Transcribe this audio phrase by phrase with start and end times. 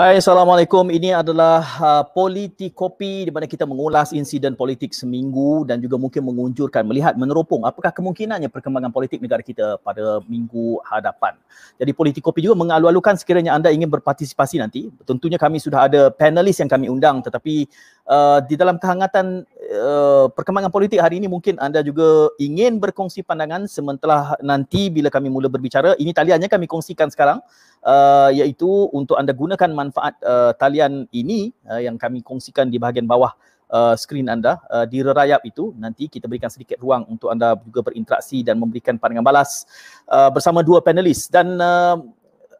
[0.00, 0.88] Hai, Assalamualaikum.
[0.88, 6.88] Ini adalah uh, Politikopi di mana kita mengulas insiden politik seminggu dan juga mungkin mengunjurkan,
[6.88, 11.36] melihat, meneropong apakah kemungkinannya perkembangan politik negara kita pada minggu hadapan.
[11.76, 14.88] Jadi Politikopi juga mengalu-alukan sekiranya anda ingin berpartisipasi nanti.
[15.04, 17.68] Tentunya kami sudah ada panelis yang kami undang tetapi
[18.08, 23.68] uh, di dalam kehangatan uh, perkembangan politik hari ini mungkin anda juga ingin berkongsi pandangan
[23.68, 25.92] sementara nanti bila kami mula berbicara.
[26.00, 27.44] Ini taliannya kami kongsikan sekarang
[27.84, 33.08] uh, iaitu untuk anda gunakan manfaat uh, talian ini uh, yang kami kongsikan di bahagian
[33.08, 33.32] bawah
[33.70, 37.86] uh, skrin anda uh, di rerayap itu nanti kita berikan sedikit ruang untuk anda juga
[37.86, 39.64] berinteraksi dan memberikan pandangan balas
[40.10, 41.30] uh, bersama dua panelis.
[41.30, 42.02] Dan uh,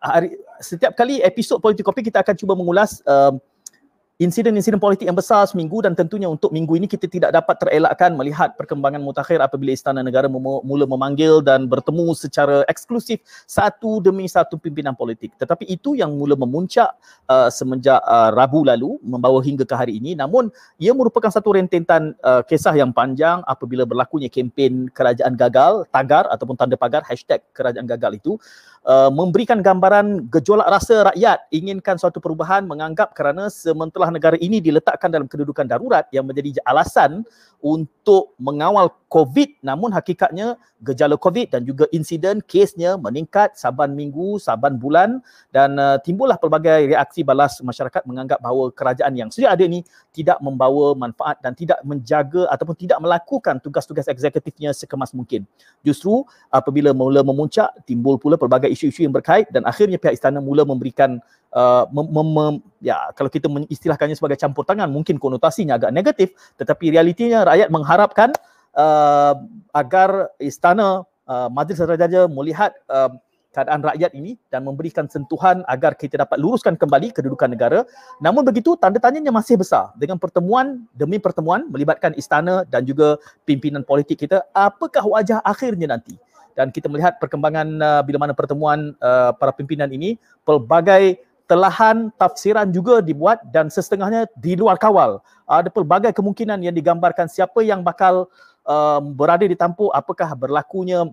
[0.00, 3.34] hari, setiap kali episod politik kopi kita akan cuba mengulas uh,
[4.20, 8.52] insiden-insiden politik yang besar seminggu dan tentunya untuk minggu ini kita tidak dapat terelakkan melihat
[8.52, 14.92] perkembangan mutakhir apabila Istana Negara mula memanggil dan bertemu secara eksklusif satu demi satu pimpinan
[14.92, 15.32] politik.
[15.40, 16.92] Tetapi itu yang mula memuncak
[17.32, 20.12] uh, semenjak uh, Rabu lalu membawa hingga ke hari ini.
[20.12, 26.28] Namun ia merupakan satu rentetan uh, kisah yang panjang apabila berlakunya kempen kerajaan gagal, tagar
[26.28, 28.36] ataupun tanda pagar hashtag kerajaan gagal itu
[28.90, 35.06] Uh, memberikan gambaran gejolak rasa rakyat inginkan suatu perubahan menganggap kerana sementara negara ini diletakkan
[35.06, 37.22] dalam kedudukan darurat yang menjadi alasan
[37.62, 44.80] untuk mengawal COVID namun hakikatnya gejala COVID dan juga insiden kesnya meningkat saban minggu, saban
[44.80, 45.22] bulan
[45.54, 50.40] dan uh, timbullah pelbagai reaksi balas masyarakat menganggap bahawa kerajaan yang sedia ada ini tidak
[50.42, 55.44] membawa manfaat dan tidak menjaga ataupun tidak melakukan tugas-tugas eksekutifnya sekemas mungkin.
[55.84, 60.64] Justru apabila mula memuncak timbul pula pelbagai isu-isu yang berkait dan akhirnya pihak istana mula
[60.64, 61.20] memberikan
[61.52, 66.32] uh, mem, mem, mem, ya kalau kita mengistilahkannya sebagai campur tangan mungkin konotasinya agak negatif
[66.56, 68.32] tetapi realitinya rakyat mengharapkan
[68.72, 69.36] uh,
[69.76, 73.12] agar istana uh, Majlis Raja melihat uh,
[73.50, 77.82] keadaan rakyat ini dan memberikan sentuhan agar kita dapat luruskan kembali kedudukan negara.
[78.22, 83.82] Namun begitu tanda tanyanya masih besar dengan pertemuan demi pertemuan melibatkan istana dan juga pimpinan
[83.82, 86.14] politik kita apakah wajah akhirnya nanti.
[86.54, 91.18] Dan kita melihat perkembangan uh, bila mana pertemuan uh, para pimpinan ini pelbagai
[91.50, 95.18] telahan tafsiran juga dibuat dan setengahnya di luar kawal.
[95.50, 98.30] Ada pelbagai kemungkinan yang digambarkan siapa yang bakal
[98.62, 101.10] um, berada di tampuk, apakah berlakunya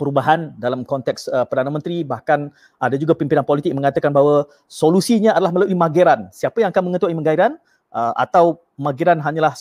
[0.00, 2.48] perubahan dalam konteks uh, Perdana Menteri bahkan
[2.80, 6.32] ada juga pimpinan politik mengatakan bahawa solusinya adalah melalui mageran.
[6.32, 7.60] Siapa yang akan mengetuai mageran?
[7.94, 9.52] uh, atau Magiran hanyalah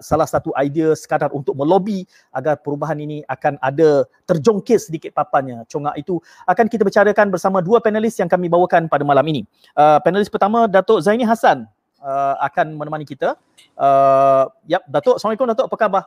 [0.00, 5.68] salah satu idea sekadar untuk melobi agar perubahan ini akan ada terjongkit sedikit papannya.
[5.68, 6.16] Congak itu
[6.48, 9.44] akan kita bicarakan bersama dua panelis yang kami bawakan pada malam ini.
[9.76, 11.68] Uh, panelis pertama Datuk Zaini Hassan
[12.00, 13.36] uh, akan menemani kita.
[13.76, 16.02] Uh, yap, Datuk, Assalamualaikum Datuk, apa khabar?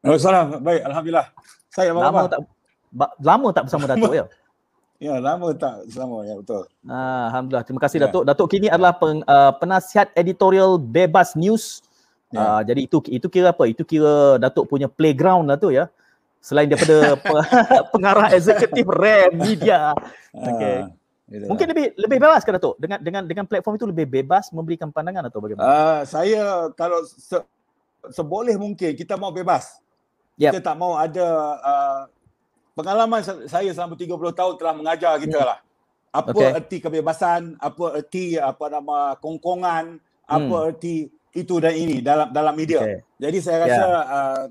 [0.00, 1.26] Assalamualaikum, baik, Alhamdulillah.
[1.68, 2.40] Saya apa lama tak,
[3.20, 4.24] lama tak bersama Datuk ya?
[5.04, 6.64] Ya, lama tak sama ya betul.
[6.88, 7.64] Ah, Alhamdulillah.
[7.68, 8.08] Terima kasih ya.
[8.08, 8.24] Datuk.
[8.24, 11.84] Datuk kini adalah peng, uh, penasihat editorial Bebas News.
[12.32, 12.40] Ya.
[12.40, 13.68] Uh, jadi itu itu kira apa?
[13.68, 15.92] Itu kira Datuk punya playground lah tu ya.
[16.40, 17.20] Selain daripada
[17.92, 19.92] pengarah eksekutif RAM Media.
[20.32, 20.88] Okey.
[21.28, 22.80] Uh, Mungkin lebih lebih bebas ke Datuk?
[22.80, 25.68] Dengan dengan dengan platform itu lebih bebas memberikan pandangan atau bagaimana?
[25.68, 27.44] Uh, saya kalau se,
[28.08, 29.84] seboleh mungkin kita mau bebas.
[30.40, 30.56] Yep.
[30.56, 31.28] Kita tak mau ada
[31.60, 32.00] uh,
[32.74, 35.48] pengalaman saya selama 30 tahun telah mengajar kita hmm.
[35.48, 35.58] lah.
[36.14, 36.50] Apa okay.
[36.54, 40.30] erti kebebasan, apa erti apa nama kongkongan, hmm.
[40.30, 42.82] apa erti itu dan ini dalam dalam media.
[42.82, 42.98] Okay.
[43.18, 44.04] Jadi saya rasa yeah.
[44.06, 44.42] uh,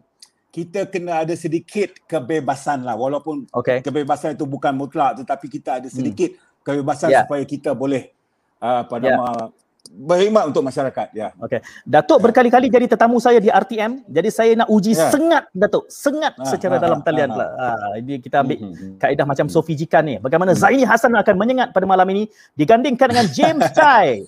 [0.54, 3.82] kita kena ada sedikit kebebasan lah walaupun okay.
[3.82, 5.98] kebebasan itu bukan mutlak tetapi kita ada hmm.
[5.98, 6.62] sedikit hmm.
[6.62, 7.24] kebebasan yeah.
[7.26, 8.14] supaya kita boleh
[8.62, 9.50] uh, apa yeah.
[9.92, 11.36] Berkhidmat untuk masyarakat ya.
[11.44, 11.60] Okey.
[11.84, 12.24] Datuk ya.
[12.30, 14.08] berkali-kali jadi tetamu saya di RTM.
[14.08, 15.12] Jadi saya nak uji ya.
[15.12, 17.48] sengat Datuk, sengat ha, secara ha, dalam ha, talian ha, pula.
[17.48, 17.68] Ha.
[17.68, 18.96] ha ini kita ambil hmm, hmm, hmm.
[19.04, 19.54] kaedah macam hmm.
[19.54, 20.16] Sofi Jikan ni.
[20.24, 20.62] Bagaimana hmm.
[20.64, 24.24] Zaini Hasan akan menyengat pada malam ini digandingkan dengan James Chai.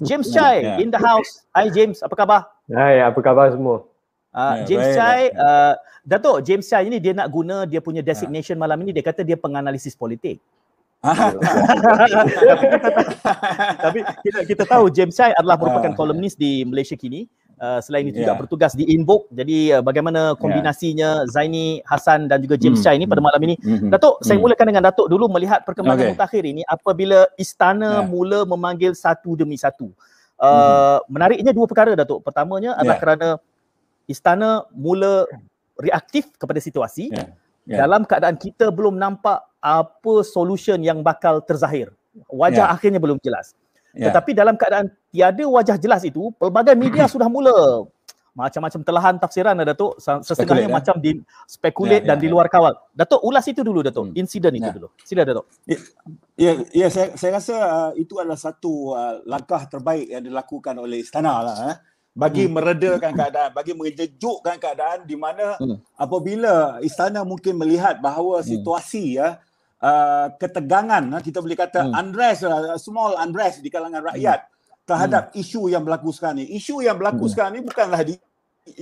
[0.00, 0.74] James Chai ya.
[0.78, 1.42] in the house.
[1.50, 2.46] Hai James, apa khabar?
[2.70, 3.82] Hai, apa khabar semua?
[4.30, 5.74] Uh, James Chai, uh,
[6.06, 9.34] Datuk, James Chai ini dia nak guna dia punya designation malam ini dia kata dia
[9.34, 10.38] penganalisis politik.
[13.80, 17.24] Tapi kita, kita tahu James Chai adalah merupakan kolumnis di Malaysia kini.
[17.60, 18.32] Uh, selain itu yeah.
[18.32, 19.28] juga bertugas di Invoke.
[19.36, 21.28] Jadi uh, bagaimana kombinasinya yeah.
[21.28, 22.84] Zaini Hasan dan juga James mm.
[22.84, 23.60] Chai ini pada malam ini.
[23.60, 23.92] Mm-hmm.
[23.92, 24.24] Datuk, mm.
[24.24, 26.12] saya mulakan dengan Datuk dulu melihat perkembangan okay.
[26.16, 28.08] mutakhir ini apabila istana yeah.
[28.08, 29.92] mula memanggil satu demi satu.
[30.40, 31.12] Uh, mm.
[31.12, 32.24] Menariknya dua perkara Datuk.
[32.24, 33.02] Pertamanya adalah yeah.
[33.04, 33.28] kerana
[34.08, 35.28] istana mula
[35.76, 37.12] reaktif kepada situasi.
[37.12, 37.36] Yeah.
[37.68, 37.84] Yeah.
[37.84, 41.92] Dalam keadaan kita belum nampak apa solution yang bakal terzahir.
[42.32, 42.74] Wajah yeah.
[42.74, 43.52] akhirnya belum jelas.
[43.92, 44.10] Yeah.
[44.10, 47.86] Tetapi dalam keadaan tiada wajah jelas itu, pelbagai media sudah mula
[48.30, 50.72] macam-macam telahan tafsiran ada Datuk setengahnya ya?
[50.72, 51.18] macam di
[51.50, 54.20] spekulate ya, dan ya, di luar kawal Datuk ulas itu dulu Datuk hmm.
[54.20, 54.74] insiden itu ya.
[54.74, 55.78] dulu sila Datuk ya
[56.38, 61.02] ya, ya saya saya rasa uh, itu adalah satu uh, langkah terbaik yang dilakukan oleh
[61.02, 61.76] istana lah eh
[62.10, 62.52] bagi hmm.
[62.52, 65.78] meredakan keadaan bagi mengejutkan keadaan di mana hmm.
[65.94, 68.46] apabila istana mungkin melihat bahawa hmm.
[68.50, 69.38] situasi ya
[69.78, 71.94] uh, ketegangan uh, kita boleh kata hmm.
[71.94, 74.58] unrest uh, small unrest di kalangan rakyat hmm
[74.90, 75.38] terhadap hmm.
[75.38, 76.46] isu yang berlaku sekarang ni.
[76.58, 77.32] Isu yang berlaku hmm.
[77.32, 78.14] sekarang ni bukanlah di,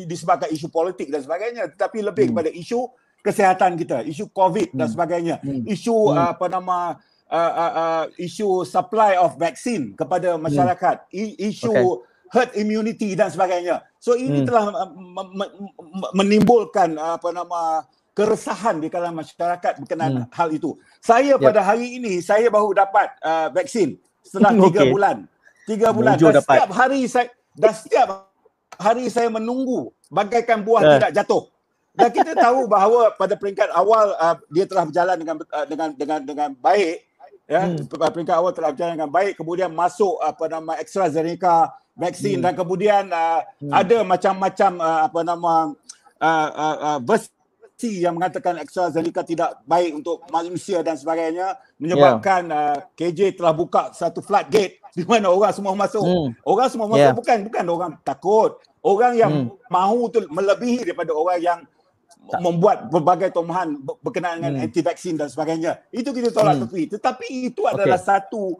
[0.08, 2.32] disebabkan isu politik dan sebagainya tetapi lebih hmm.
[2.32, 2.88] kepada isu
[3.20, 4.78] kesihatan kita, isu COVID hmm.
[4.80, 5.36] dan sebagainya.
[5.44, 5.68] Hmm.
[5.68, 6.32] Isu hmm.
[6.32, 6.96] apa nama
[7.28, 10.48] uh, uh, uh, isu supply of vaksin kepada hmm.
[10.48, 11.36] masyarakat, hmm.
[11.36, 12.06] isu okay.
[12.32, 13.84] Herd immunity dan sebagainya.
[13.98, 14.46] So ini hmm.
[14.46, 14.64] telah
[16.14, 20.30] menimbulkan apa nama keresahan di kalangan masyarakat berkenaan hmm.
[20.34, 20.76] hal itu.
[20.98, 21.44] Saya yep.
[21.44, 24.92] pada hari ini saya baru dapat uh, vaksin setelah tiga okay.
[24.92, 25.16] bulan
[25.68, 26.44] tiga bulan dan dapat.
[26.48, 28.08] setiap hari saya dan setiap
[28.80, 30.90] hari saya menunggu bagaikan buah uh.
[30.96, 31.42] tidak jatuh
[31.92, 36.20] dan kita tahu bahawa pada peringkat awal uh, dia telah berjalan dengan uh, dengan dengan
[36.24, 37.04] dengan baik
[37.44, 37.92] ya hmm.
[37.92, 42.44] peringkat awal telah berjalan dengan baik kemudian masuk apa nama AstraZeneca vaksin hmm.
[42.46, 43.74] dan kemudian uh, hmm.
[43.74, 45.52] ada macam-macam uh, apa nama
[46.22, 52.74] uh, uh, uh, versi yang mengatakan AstraZeneca tidak baik untuk manusia dan sebagainya menyebabkan yeah.
[52.74, 56.02] uh, KJ telah buka satu floodgate di mana orang semua masuk.
[56.02, 56.30] Hmm.
[56.46, 57.18] Orang semua masuk yeah.
[57.18, 58.62] bukan bukan orang takut.
[58.78, 59.70] Orang yang hmm.
[59.70, 61.60] mahu tu melebihi daripada orang yang
[62.30, 62.40] tak.
[62.42, 64.64] membuat berbagai tomahan berkenaan dengan hmm.
[64.70, 65.82] anti vaksin dan sebagainya.
[65.90, 66.62] Itu kita tolak hmm.
[66.66, 66.82] tepi.
[66.98, 68.06] Tetapi itu adalah okay.
[68.06, 68.58] satu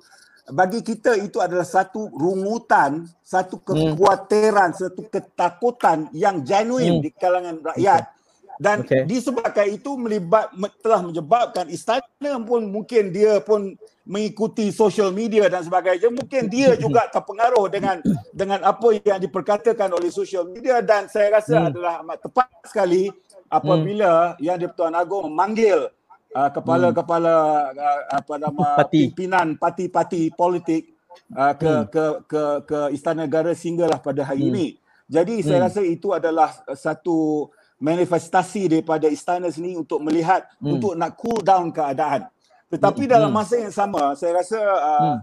[0.52, 3.64] bagi kita itu adalah satu rungutan, satu hmm.
[3.64, 4.78] kekhawatiran, hmm.
[4.80, 7.04] satu ketakutan yang genuine hmm.
[7.04, 8.02] di kalangan rakyat.
[8.04, 8.16] Okay
[8.58, 9.06] dan okay.
[9.06, 10.50] disebabkan itu melibat
[10.82, 17.06] telah menyebabkan istana pun mungkin dia pun mengikuti social media dan sebagainya mungkin dia juga
[17.06, 18.02] terpengaruh dengan
[18.34, 21.68] dengan apa yang diperkatakan oleh social media dan saya rasa hmm.
[21.70, 23.06] adalah amat tepat sekali
[23.46, 24.42] apabila hmm.
[24.42, 25.86] yang di-Pertuan Agong memanggil
[26.34, 27.34] uh, kepala-kepala
[27.72, 29.08] uh, apa nama parti.
[29.08, 30.96] pimpinan parti-parti politik
[31.36, 31.84] uh, ke, hmm.
[31.88, 34.50] ke ke ke istana negara sehinggalah pada hari hmm.
[34.52, 34.66] ini
[35.08, 35.66] jadi saya hmm.
[35.72, 37.48] rasa itu adalah satu
[37.80, 40.76] manifestasi daripada istana sini untuk melihat hmm.
[40.76, 42.28] untuk nak cool down keadaan.
[42.68, 43.12] Tetapi hmm.
[43.16, 43.38] dalam hmm.
[43.40, 45.18] masa yang sama saya rasa uh, hmm.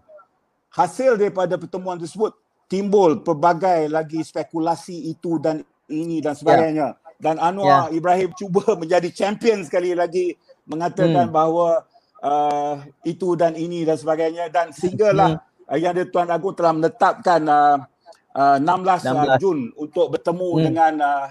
[0.74, 2.34] hasil daripada pertemuan tersebut
[2.66, 6.98] timbul pelbagai lagi spekulasi itu dan ini dan sebagainya.
[6.98, 7.22] Yeah.
[7.22, 7.96] Dan Anwar yeah.
[7.96, 10.34] Ibrahim cuba menjadi champion sekali lagi
[10.65, 11.33] mengatakan hmm.
[11.33, 11.85] bahawa
[12.21, 15.77] uh, itu dan ini dan sebagainya dan sehinggalah hmm.
[15.77, 17.77] yang dia Tuan Agung telah menetapkan uh,
[18.35, 19.13] uh, 16, 16.
[19.13, 20.62] Uh, Jun untuk bertemu hmm.
[20.62, 21.25] dengan uh,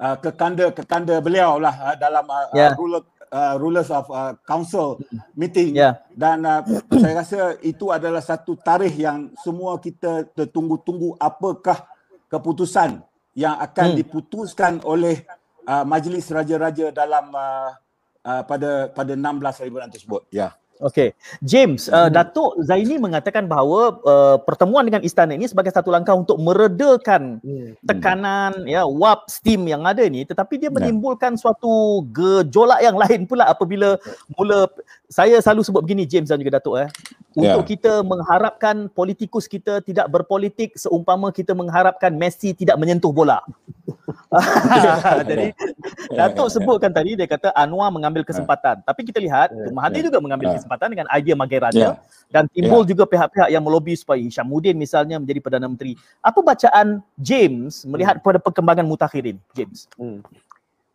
[0.00, 2.72] uh, kekanda-kekanda beliau lah uh, dalam uh, yeah.
[2.72, 4.98] uh, ruler, uh, rulers of uh, council
[5.36, 6.00] meeting yeah.
[6.16, 6.64] dan uh,
[7.02, 11.84] saya rasa itu adalah satu tarikh yang semua kita tertunggu-tunggu apakah
[12.28, 13.00] keputusan
[13.38, 13.98] yang akan hmm.
[14.02, 15.22] diputuskan oleh
[15.68, 17.70] uh, majlis raja-raja dalam uh,
[18.28, 19.24] uh, pada pada 16
[19.64, 20.52] hari bulan tersebut ya yeah.
[20.78, 21.10] Okey,
[21.42, 26.38] James, uh, Datuk Zaini mengatakan bahawa uh, pertemuan dengan istana ini sebagai satu langkah untuk
[26.38, 27.82] meredakan hmm.
[27.82, 33.50] tekanan ya wap steam yang ada ni, tetapi dia menimbulkan suatu gejolak yang lain pula
[33.50, 33.98] apabila
[34.38, 34.70] mula
[35.08, 36.88] saya selalu sebut begini James dan juga Datuk eh,
[37.32, 37.72] untuk yeah.
[37.72, 43.40] kita mengharapkan politikus kita tidak berpolitik seumpama kita mengharapkan Messi tidak menyentuh bola.
[45.28, 45.56] Jadi
[46.12, 48.84] Datuk sebutkan tadi dia kata Anwar mengambil kesempatan.
[48.84, 51.96] Tapi kita lihat Mahathir juga mengambil kesempatan dengan idea Magai Raja
[52.28, 55.96] dan timbul juga pihak-pihak yang melobi supaya Hishamuddin misalnya menjadi Perdana Menteri.
[56.20, 59.40] Apa bacaan James melihat pada perkembangan mutakhirin?
[59.56, 59.88] James.
[59.96, 60.20] Hmm.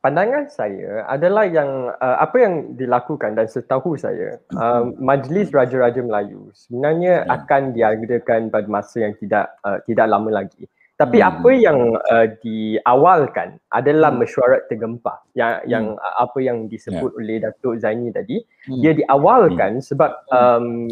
[0.04, 6.52] Pandangan saya adalah yang uh, apa yang dilakukan dan setahu saya uh, Majlis Raja-Raja Melayu
[6.52, 10.68] sebenarnya akan diadakan pada masa yang tidak uh, tidak lama lagi.
[11.04, 11.28] Tapi hmm.
[11.28, 14.24] apa yang uh, diawalkan adalah hmm.
[14.24, 15.68] mesyuarat tergempar yang hmm.
[15.68, 17.20] yang uh, apa yang disebut yeah.
[17.20, 18.80] oleh Datuk Zaini tadi hmm.
[18.80, 19.84] dia diawalkan hmm.
[19.84, 20.88] sebab um,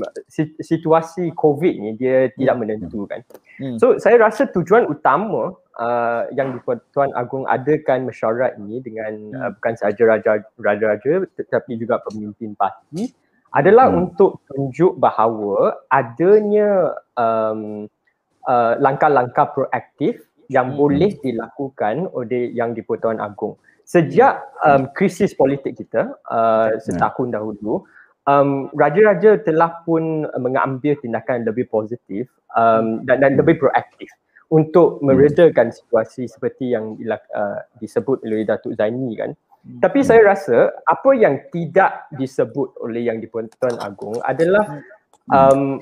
[0.60, 2.36] situasi COVID ni dia hmm.
[2.44, 3.24] tidak menentu kan.
[3.56, 3.80] Hmm.
[3.80, 9.40] So saya rasa tujuan utama uh, yang di-Tuan Agong adakan mesyuarat ini dengan hmm.
[9.40, 10.20] uh, bukan sahaja
[10.60, 13.16] raja-raja tetapi juga pemimpin parti
[13.56, 14.00] adalah hmm.
[14.04, 17.88] untuk tunjuk bahawa adanya um,
[18.48, 20.22] uh, langkah-langkah proaktif
[20.52, 20.78] yang hmm.
[20.78, 23.56] boleh dilakukan oleh yang di-Pertuan Agong.
[23.88, 27.84] Sejak um, krisis politik kita uh, setahun dahulu,
[28.28, 34.08] um, raja-raja telah pun mengambil tindakan lebih positif um, dan, dan lebih proaktif
[34.52, 39.32] untuk meredakan situasi seperti yang uh, disebut oleh Datuk Zaini kan.
[39.62, 44.82] Tapi saya rasa apa yang tidak disebut oleh yang di-Pertuan Agong adalah
[45.30, 45.78] um,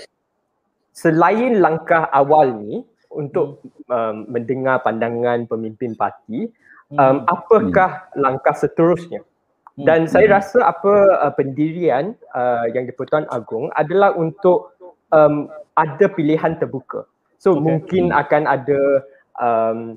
[1.00, 6.52] selain langkah awal ni untuk um, mendengar pandangan pemimpin parti
[6.94, 9.24] um, apakah langkah seterusnya?
[9.80, 10.92] Dan saya rasa apa
[11.24, 14.76] uh, pendirian uh, yang di-Pertuan Agong adalah untuk
[15.16, 15.48] um,
[15.80, 17.08] ada pilihan terbuka.
[17.40, 17.64] So okay.
[17.64, 18.82] mungkin akan ada
[19.40, 19.96] um,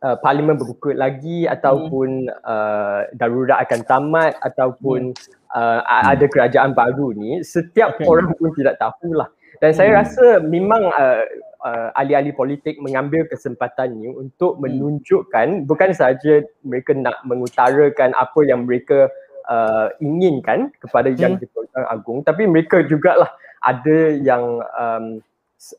[0.00, 5.12] uh, parlimen berbuka lagi ataupun uh, darurat akan tamat ataupun
[5.52, 8.08] uh, ada kerajaan baru ni setiap okay.
[8.08, 9.28] orang pun tidak tahulah.
[9.60, 9.98] Dan saya hmm.
[10.00, 11.24] rasa memang uh,
[11.64, 14.60] uh, ahli-ahli politik mengambil kesempatan ini untuk hmm.
[14.64, 19.12] menunjukkan bukan sahaja mereka nak mengutarakan apa yang mereka
[19.48, 21.20] uh, inginkan kepada hmm.
[21.20, 25.20] yang diperlukan agung tapi mereka juga lah ada yang um,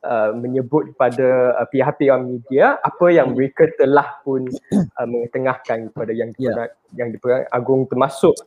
[0.06, 3.36] uh, menyebut kepada uh, pihak-pihak media apa yang hmm.
[3.38, 4.46] mereka telah pun
[5.02, 6.70] uh, mengetengahkan kepada yang yeah.
[6.94, 8.38] yang diperlukan agung termasuk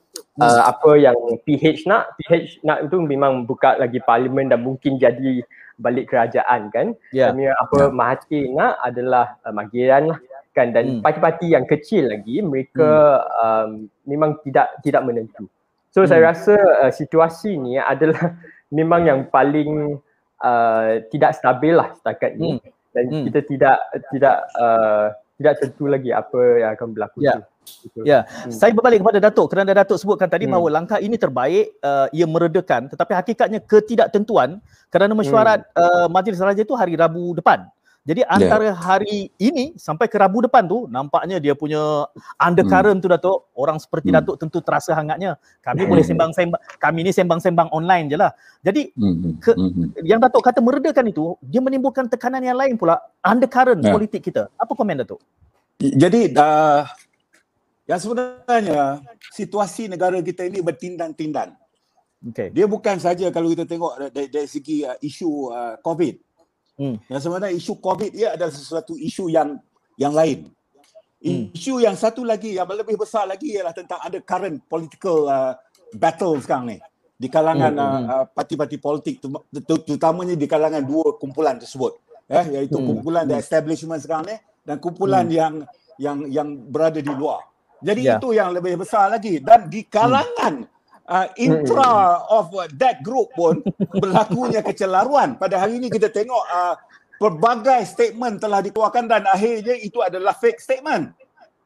[0.41, 5.45] uh, apa yang PH nak PH nak itu memang buka lagi parlimen dan mungkin jadi
[5.79, 6.95] balik kerajaan kan.
[7.11, 7.31] Yeah.
[7.35, 7.91] Kami apa yeah.
[7.91, 10.19] Mahathir nak adalah uh, Magiran lah
[10.55, 11.03] kan dan hmm.
[11.03, 13.43] parti-parti yang kecil lagi mereka hmm.
[13.43, 13.71] um,
[14.07, 15.51] memang tidak tidak menentu.
[15.91, 16.11] So hmm.
[16.11, 16.55] saya rasa
[16.87, 18.39] uh, situasi ni adalah
[18.79, 19.99] memang yang paling
[20.43, 22.71] uh, tidak stabil lah setakat ni hmm.
[22.95, 23.25] dan hmm.
[23.31, 23.79] kita tidak
[24.15, 25.11] tidak uh,
[25.45, 27.21] tidak tentu lagi apa yang akan berlaku.
[27.21, 27.45] Yeah.
[27.97, 28.23] Ya, yeah.
[28.25, 28.53] hmm.
[28.53, 30.53] saya berbalik kepada Datuk kerana Datuk sebutkan tadi hmm.
[30.57, 34.61] bahawa langkah ini terbaik, uh, ia meredakan tetapi hakikatnya ketidaktentuan
[34.93, 35.81] kerana mesyuarat hmm.
[35.81, 37.69] uh, Majlis Raja itu hari Rabu depan.
[38.05, 38.29] Jadi ya.
[38.29, 38.77] antara yeah.
[38.77, 42.05] hari ini sampai ke Rabu depan tu nampaknya dia punya
[42.37, 43.05] undercurrent hmm.
[43.05, 44.17] tu Datuk, orang seperti hmm.
[44.21, 45.41] Datuk tentu terasa hangatnya.
[45.65, 45.91] Kami hmm.
[45.91, 48.37] boleh sembang-sembang, kami ni sembang-sembang online je lah.
[48.61, 49.41] Jadi hmm.
[49.41, 50.05] ke, hmm.
[50.05, 53.97] yang Datuk kata meredakan itu, dia menimbulkan tekanan yang lain pula, undercurrent yeah.
[53.97, 54.53] politik kita.
[54.61, 55.25] Apa komen Datuk?
[55.81, 56.85] Jadi uh,
[57.89, 59.01] yang sebenarnya
[59.33, 61.57] situasi negara kita ini bertindan-tindan.
[62.21, 62.53] Okay.
[62.53, 66.34] Dia bukan saja kalau kita tengok dari, dari segi uh, isu uh, COVID.
[66.75, 66.97] Hmm.
[67.07, 69.59] Yang sebenarnya isu COVID ia adalah sesuatu isu yang
[69.95, 70.51] yang lain.
[71.25, 71.49] Hmm.
[71.55, 75.55] Isu yang satu lagi yang lebih besar lagi ialah tentang ada current political uh,
[75.95, 76.79] battle sekarang ni
[77.15, 77.87] di kalangan hmm.
[77.87, 79.23] uh, uh, parti-parti politik
[79.65, 81.95] terutamanya di kalangan dua kumpulan tersebut
[82.27, 82.87] ya iaitu hmm.
[82.91, 83.33] kumpulan hmm.
[83.33, 85.37] the establishment sekarang ni dan kumpulan hmm.
[85.37, 85.55] yang
[86.01, 87.45] yang yang berada di luar.
[87.85, 88.17] Jadi yeah.
[88.17, 90.74] itu yang lebih besar lagi dan di kalangan hmm.
[91.09, 92.37] Uh, intra hmm.
[92.37, 92.45] of
[92.77, 93.61] that group pun
[93.93, 95.37] berlakunya kecelaruan.
[95.37, 96.75] Pada hari ini kita tengok uh,
[97.21, 101.13] pelbagai statement telah dikeluarkan dan akhirnya itu adalah fake statement.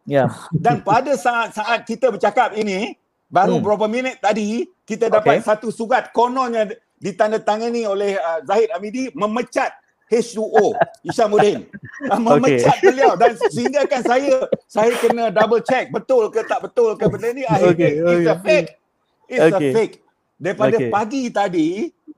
[0.09, 0.27] Ya.
[0.27, 0.29] Yeah.
[0.55, 2.97] Dan pada saat-saat kita bercakap ini
[3.29, 3.63] baru hmm.
[3.63, 5.47] beberapa minit tadi kita dapat okay.
[5.47, 9.77] satu surat kononnya ditandatangani oleh uh, Zahid Amidi memecat
[10.09, 10.73] H2O
[11.05, 11.69] Isyamuddin
[12.13, 12.89] uh, memecat okay.
[12.89, 17.29] beliau dan sehingga kan saya saya kena double check betul ke tak betul ke benda
[17.37, 17.93] ni akhirnya okay.
[18.01, 18.33] it's okay.
[18.33, 18.78] a fake
[19.29, 19.71] it's okay.
[19.71, 19.95] a fake
[20.39, 20.91] daripada okay.
[20.91, 21.69] pagi tadi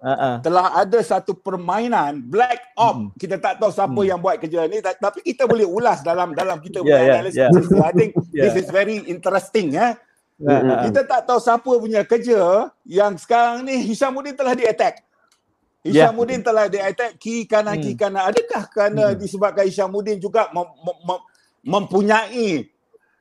[0.00, 0.44] uh-uh.
[0.44, 3.08] telah ada satu permainan black op mm.
[3.18, 4.08] kita tak tahu siapa mm.
[4.08, 7.84] yang buat kerja ni tapi kita boleh ulas dalam dalam kita yeah, yeah, analisis yeah.
[7.84, 8.48] I think yeah.
[8.48, 9.96] this is very interesting eh?
[10.40, 10.88] uh-huh.
[10.88, 15.04] kita tak tahu siapa punya kerja yang sekarang ni Hishamuddin telah di attack
[15.80, 16.46] Isyamuddin yeah.
[16.46, 17.84] telah di-attack kiri kanan, hmm.
[17.88, 18.28] kiri kanan.
[18.28, 19.16] Adakah kerana hmm.
[19.16, 21.24] disebabkan Isyamuddin juga mem- mem-
[21.64, 22.68] mempunyai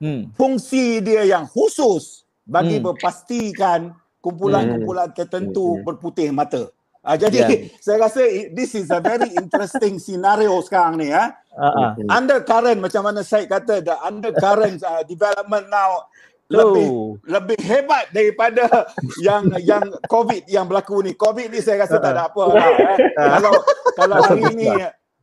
[0.04, 0.36] hmm.
[0.36, 2.86] fungsi dia yang khusus bagi hmm.
[2.90, 5.18] berpastikan kumpulan-kumpulan hmm.
[5.18, 5.86] tertentu hmm.
[5.86, 6.74] berputih mata?
[7.00, 7.72] Uh, jadi yeah.
[7.86, 11.14] saya rasa this is a very interesting scenario sekarang ni.
[11.14, 11.38] Ya.
[11.56, 11.96] Uh-huh.
[12.10, 16.10] Undercurrent macam mana saya kata, the undercurrent uh, development now
[16.50, 17.14] lebih oh.
[17.30, 18.90] lebih hebat daripada
[19.28, 22.98] yang yang covid yang berlaku ni covid ni saya rasa tak ada apa lah, eh.
[23.38, 23.54] kalau
[23.94, 24.66] kalau hari ni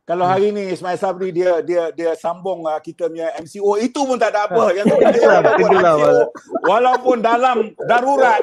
[0.07, 4.15] kalau hari ni Ismail Sabri dia dia dia sambung uh, kita punya MCO itu pun
[4.15, 6.31] tak ada apa yang MCO,
[6.63, 8.39] walaupun dalam darurat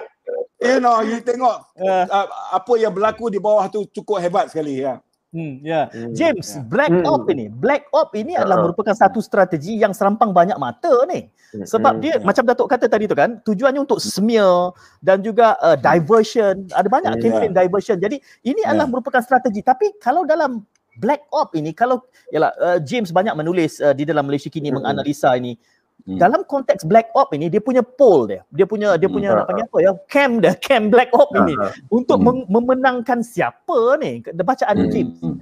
[0.61, 2.05] you know you tengok uh,
[2.53, 5.01] apa yang berlaku di bawah tu cukup hebat sekali ya
[5.35, 5.67] Hmm, ya.
[5.67, 5.85] Yeah.
[5.91, 6.63] Hmm, James, yeah.
[6.71, 7.11] Black hmm.
[7.11, 11.27] Op ini, Black Op ini uh adalah merupakan satu strategi yang serampang banyak mata ni.
[11.51, 11.67] Hmm.
[11.67, 12.23] Sebab dia yeah.
[12.23, 14.71] macam Datuk kata tadi tu kan, tujuannya untuk smear
[15.03, 16.71] dan juga uh, diversion.
[16.71, 17.23] Ada banyak yeah.
[17.27, 17.99] campaign diversion.
[17.99, 18.71] Jadi ini yeah.
[18.79, 19.59] adalah merupakan strategi.
[19.67, 20.63] Tapi kalau dalam
[20.99, 24.83] Black Op ini, kalau yalah, uh, James banyak menulis uh, di dalam Malaysia kini hmm.
[24.83, 25.59] menganalisa ini,
[26.05, 26.21] Hmm.
[26.21, 28.45] Dalam konteks Black Op ini dia punya poll dia.
[28.53, 29.41] Dia punya dia punya hmm.
[29.47, 29.91] apa apa ya?
[30.11, 32.51] Camp dia, camp Black Op ini uh, untuk hmm.
[32.53, 34.21] memenangkan siapa ni?
[34.21, 34.91] Bacaan hmm.
[34.93, 35.17] James.
[35.25, 35.41] Hmm.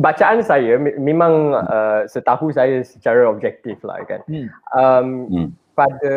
[0.00, 4.26] Bacaan saya memang uh, setahu saya secara objektif lah kan.
[4.26, 4.46] Hmm.
[4.74, 5.46] Um, hmm.
[5.78, 6.16] pada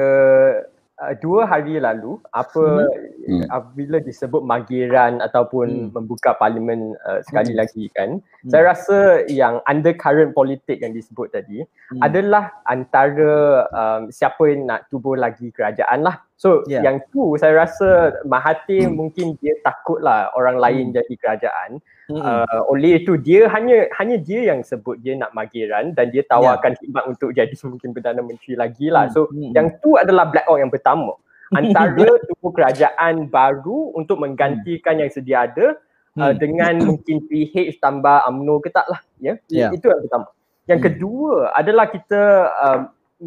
[1.01, 3.27] uh, dua hari lalu apa hmm.
[3.27, 3.43] hmm.
[3.51, 5.91] apabila disebut magiran ataupun hmm.
[5.93, 7.59] membuka parlimen uh, sekali hmm.
[7.59, 8.49] lagi kan hmm.
[8.49, 8.97] saya rasa
[9.29, 12.01] yang undercurrent politik yang disebut tadi hmm.
[12.01, 16.83] adalah antara um, siapa yang nak tubuh lagi kerajaan lah so yeah.
[16.83, 18.95] yang tu saya rasa Mahathir hmm.
[18.95, 20.95] mungkin dia takutlah orang lain hmm.
[20.99, 21.69] jadi kerajaan
[22.11, 22.19] hmm.
[22.19, 26.75] uh, oleh itu dia hanya hanya dia yang sebut dia nak magiran dan dia tawarkan
[26.75, 26.79] yeah.
[26.83, 29.13] khidmat untuk jadi mungkin Perdana Menteri lagi lah hmm.
[29.15, 29.55] so hmm.
[29.55, 31.15] yang tu adalah black out yang pertama
[31.59, 35.79] antara tubuh kerajaan baru untuk menggantikan yang sedia ada
[36.19, 36.37] uh, hmm.
[36.37, 39.71] dengan mungkin PH tambah UMNO ke tak lah ya yeah?
[39.71, 39.71] yeah.
[39.71, 40.27] itu yang pertama
[40.67, 40.87] yang hmm.
[40.91, 42.21] kedua adalah kita
[42.59, 42.79] uh,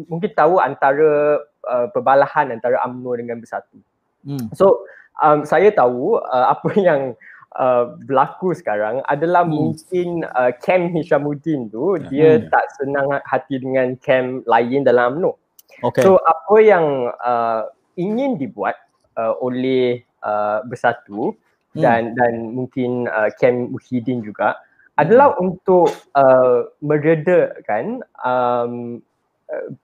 [0.07, 3.77] mungkin tahu antara uh, perbalahan antara UMNO dengan Bersatu
[4.25, 4.49] hmm.
[4.57, 4.81] so
[5.21, 7.13] um, saya tahu uh, apa yang
[7.61, 9.53] uh, berlaku sekarang adalah hmm.
[9.53, 12.09] mungkin uh, Cam Hishamuddin tu hmm.
[12.09, 15.37] dia tak senang hati dengan Cam lain dalam UMNO
[15.85, 16.01] okay.
[16.01, 18.79] so apa yang uh, ingin dibuat
[19.19, 21.35] uh, oleh uh, Bersatu
[21.75, 21.81] hmm.
[21.83, 25.01] dan dan mungkin uh, Kem Muhyiddin juga hmm.
[25.03, 29.03] adalah untuk uh, meredakan um,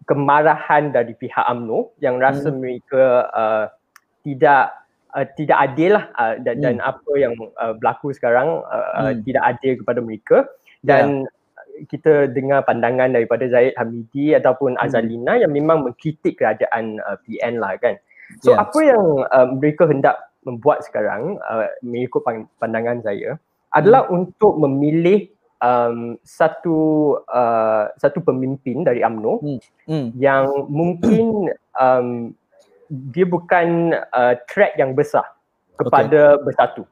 [0.06, 2.58] kemarahan dari pihak AMNO yang rasa hmm.
[2.62, 3.04] mereka
[3.34, 3.66] uh,
[4.22, 4.78] tidak
[5.18, 6.64] uh, tidak adil lah uh, dan, hmm.
[6.64, 9.26] dan apa yang uh, berlaku sekarang uh, hmm.
[9.26, 10.38] tidak adil kepada mereka
[10.86, 11.34] dan yeah
[11.84, 14.84] kita dengar pandangan daripada Zaid Hamidi ataupun hmm.
[14.84, 18.00] Azalina yang memang mengkritik kerajaan uh, PN lah kan.
[18.42, 18.64] So yeah.
[18.64, 22.24] apa yang uh, mereka hendak membuat sekarang uh, mengikut
[22.58, 23.36] pandangan saya
[23.76, 24.16] adalah hmm.
[24.16, 25.28] untuk memilih
[25.62, 26.78] um, satu
[27.30, 29.60] uh, satu pemimpin dari AMNO hmm.
[29.88, 30.08] Hmm.
[30.16, 32.34] yang mungkin um,
[32.90, 35.26] dia bukan uh, threat yang besar
[35.76, 36.44] kepada okay.
[36.44, 36.84] bersatu.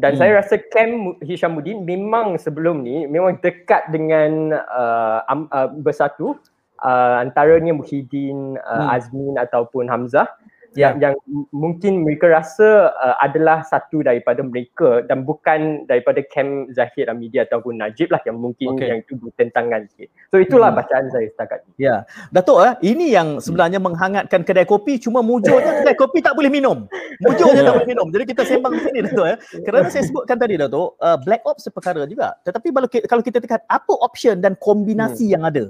[0.00, 0.18] Dan hmm.
[0.18, 6.40] saya rasa Kem Hishamuddin memang sebelum ni memang dekat dengan uh, uh, bersatu
[6.82, 8.94] uh, antaranya Muhyiddin, uh, hmm.
[8.98, 10.26] Azmin ataupun Hamzah
[10.72, 11.12] yang yeah.
[11.12, 11.14] yang
[11.52, 17.76] mungkin mereka rasa uh, adalah satu daripada mereka dan bukan daripada Cam Zahid Amidi ataupun
[17.76, 18.88] Najib lah yang mungkin okay.
[18.88, 20.08] yang itu bertentangan sikit.
[20.32, 20.80] So itulah hmm.
[20.80, 21.72] bacaan saya setakat ni.
[21.76, 21.84] Ya.
[21.84, 21.98] Yeah.
[22.32, 26.88] Datuk eh, ini yang sebenarnya menghangatkan kedai kopi cuma mujurnya kedai kopi tak boleh minum.
[27.20, 28.06] Mujurnya tak boleh minum.
[28.08, 29.36] Jadi kita sembang sini Datuk eh.
[29.62, 32.32] Kerana saya sebutkan tadi Datuk, uh, black ops seperkara juga.
[32.48, 32.68] Tetapi
[33.04, 35.34] kalau kita tekan apa option dan kombinasi hmm.
[35.36, 35.64] yang ada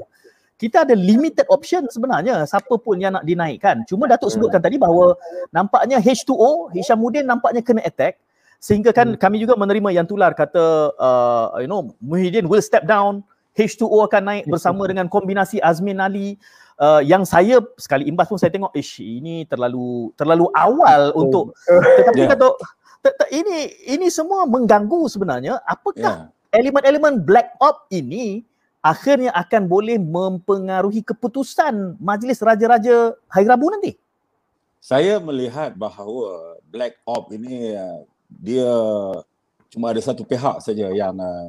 [0.62, 3.82] kita ada limited option sebenarnya siapa pun yang nak dinaikkan.
[3.90, 4.34] Cuma Datuk hmm.
[4.38, 5.18] sebutkan tadi bahawa
[5.50, 8.22] nampaknya H2O, Hishamuddin nampaknya kena attack
[8.62, 9.18] sehingga kan hmm.
[9.18, 13.26] kami juga menerima yang tular kata uh, you know Muhyiddin will step down,
[13.58, 16.38] H2O akan naik bersama dengan kombinasi Azmin Ali
[16.78, 21.26] uh, yang saya sekali imbas pun saya tengok ish ini terlalu terlalu awal oh.
[21.26, 21.44] untuk
[21.98, 22.38] tetapi yeah.
[22.38, 22.54] Datuk
[23.34, 26.54] ini ini semua mengganggu sebenarnya apakah yeah.
[26.54, 28.46] elemen-elemen black op ini
[28.82, 33.94] akhirnya akan boleh mempengaruhi keputusan Majlis Raja-Raja hari Rabu nanti?
[34.82, 38.74] Saya melihat bahawa Black Op ini uh, dia
[39.70, 41.46] cuma ada satu pihak saja yang uh,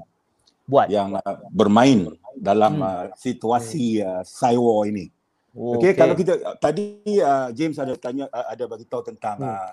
[0.69, 3.17] buat yang uh, bermain dalam hmm.
[3.17, 5.09] situasi uh, cyber ini.
[5.53, 6.97] Okey, okay, kalau kita tadi
[7.53, 9.69] James ada tanya ada bagi tahu tentang hmm.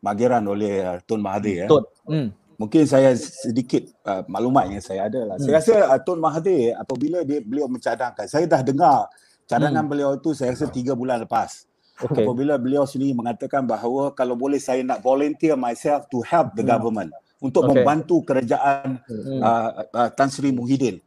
[0.00, 1.66] Magiran oleh Tun Mahathir ya.
[1.68, 1.84] Tun.
[2.08, 5.36] Hmm mungkin saya sedikit uh, maklumat yang saya ada lah.
[5.38, 5.46] Hmm.
[5.46, 9.06] Saya rasa uh, Tun Mahathir apabila dia beliau mencadangkan, saya dah dengar
[9.46, 9.90] cadangan hmm.
[9.94, 11.64] beliau itu saya rasa tiga bulan lepas.
[11.98, 12.22] Okay.
[12.22, 16.70] Apabila beliau sendiri mengatakan bahawa kalau boleh saya nak volunteer myself to help the hmm.
[16.74, 17.82] government untuk okay.
[17.82, 19.40] membantu kerajaan hmm.
[19.42, 20.98] uh, uh, Tan Sri Muhyiddin.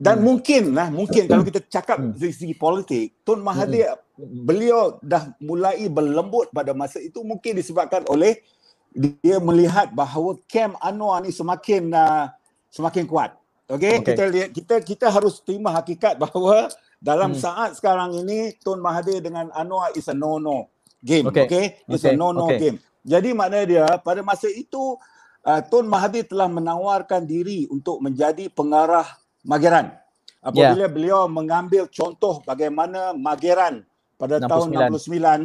[0.00, 0.24] Dan hmm.
[0.24, 2.16] mungkin lah, mungkin kalau kita cakap hmm.
[2.16, 4.44] dari segi politik, Tun Mahathir hmm.
[4.48, 8.40] beliau dah mulai berlembut pada masa itu mungkin disebabkan oleh
[8.94, 12.26] dia melihat bahawa kem Anwar ni semakin uh,
[12.70, 13.34] semakin kuat.
[13.70, 14.14] Okey, okay.
[14.14, 16.66] kita lihat kita kita harus terima hakikat bahawa
[16.98, 17.40] dalam hmm.
[17.40, 20.66] saat sekarang ini Tun Mahathir dengan Anwar is a no no
[20.98, 21.30] game.
[21.30, 21.64] Okey, okay?
[21.86, 22.14] it's okay.
[22.14, 22.58] a no no okay.
[22.58, 22.76] game.
[23.06, 24.98] Jadi maknanya dia pada masa itu
[25.46, 29.06] uh, Tun Mahathir telah menawarkan diri untuk menjadi pengarah
[29.46, 29.94] Mageran.
[30.40, 30.90] Apabila yeah.
[30.90, 33.86] beliau mengambil contoh bagaimana Mageran
[34.18, 34.50] pada 69.
[34.50, 34.68] tahun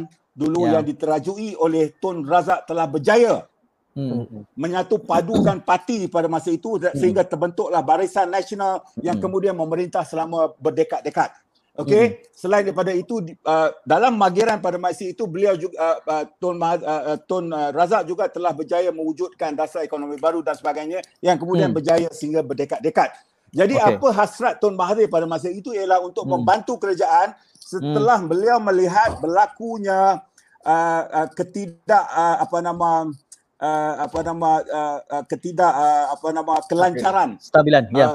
[0.04, 0.78] 69 dulu yeah.
[0.78, 3.48] yang diterajui oleh Tun Razak telah berjaya
[3.96, 4.52] hmm.
[4.52, 6.92] menyatu padukan parti pada masa itu hmm.
[6.92, 9.24] sehingga terbentuklah Barisan Nasional yang hmm.
[9.24, 11.32] kemudian memerintah selama berdekad-dekad.
[11.76, 12.16] Okey, hmm.
[12.32, 17.20] selain daripada itu uh, dalam magiran pada masa itu beliau juga uh, uh, Tun uh,
[17.28, 21.76] Tun uh, Razak juga telah berjaya mewujudkan dasar ekonomi baru dan sebagainya yang kemudian hmm.
[21.76, 23.12] berjaya sehingga berdekad-dekad.
[23.52, 23.92] Jadi okay.
[23.92, 26.32] apa hasrat Tun Mahathir pada masa itu ialah untuk hmm.
[26.32, 28.30] membantu kerajaan setelah hmm.
[28.30, 30.22] beliau melihat berlakunya
[30.62, 33.10] uh, uh, ketidak uh, apa nama
[33.58, 37.50] uh, apa nama uh, uh, ketidak uh, apa nama kelancaran okay.
[37.50, 38.12] stabilan ya yeah.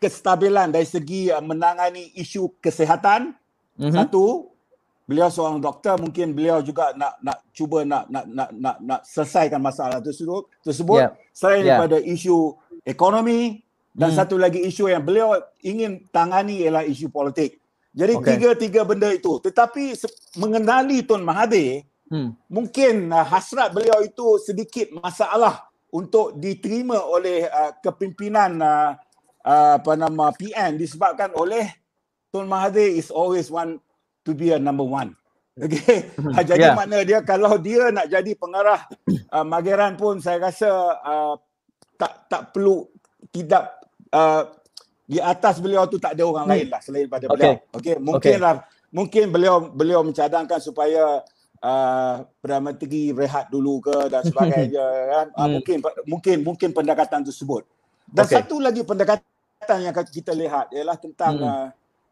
[0.00, 3.36] kestabilan dari segi uh, menangani isu kesihatan
[3.76, 3.92] mm-hmm.
[3.92, 4.48] satu
[5.04, 9.60] beliau seorang doktor mungkin beliau juga nak nak cuba nak nak nak nak, nak selesaikan
[9.60, 11.12] masalah tersebut tersebut yeah.
[11.36, 11.76] selain yeah.
[11.76, 12.56] daripada isu
[12.88, 13.60] ekonomi
[13.94, 14.18] dan hmm.
[14.18, 17.62] satu lagi isu yang beliau ingin tangani ialah isu politik.
[17.94, 18.28] Jadi okay.
[18.34, 19.38] tiga-tiga benda itu.
[19.38, 19.94] Tetapi
[20.42, 22.34] mengenali Tun Mahathir, hmm.
[22.50, 28.98] mungkin uh, hasrat beliau itu sedikit masalah untuk diterima oleh uh, kepimpinan uh,
[29.46, 31.70] uh, apa nama PN disebabkan oleh
[32.34, 33.78] Tun Mahathir is always one
[34.26, 35.14] to be a number one.
[35.54, 36.10] Okay.
[36.18, 36.34] Hmm.
[36.50, 36.74] jadi yeah.
[36.74, 38.90] makna dia kalau dia nak jadi pengarah
[39.30, 40.66] uh, Mageran pun saya rasa
[40.98, 41.38] uh,
[41.94, 42.90] tak tak perlu
[43.30, 43.78] tidak
[44.10, 44.50] uh,
[45.04, 47.60] di atas beliau tu tak ada orang lain lah selain pada beliau.
[47.76, 48.88] Okey, mungkinlah okay.
[48.88, 51.20] mungkin beliau beliau mencadangkan supaya
[51.60, 55.26] uh, Perdana Menteri rehat dulu ke dan sebagainya kan.
[55.36, 55.76] Uh, mungkin
[56.08, 57.68] mungkin mungkin pendekatan tersebut.
[58.08, 58.40] Dan okay.
[58.40, 61.48] satu lagi pendekatan yang kita lihat ialah tentang hmm.
[61.48, 61.66] uh,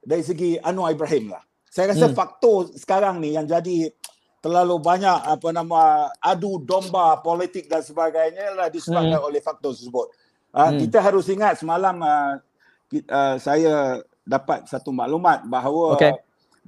[0.05, 1.43] dari segi Anwar Ibrahim lah.
[1.73, 2.17] Saya rasa hmm.
[2.17, 3.89] faktor sekarang ni yang jadi
[4.45, 9.29] terlalu banyak apa nama adu domba politik dan sebagainya lah disebabkan hmm.
[9.33, 10.13] oleh faktor tersebut.
[10.53, 10.79] Uh, hmm.
[10.85, 12.37] Kita harus ingat semalam uh,
[13.09, 16.15] uh, saya dapat satu maklumat bahawa okay.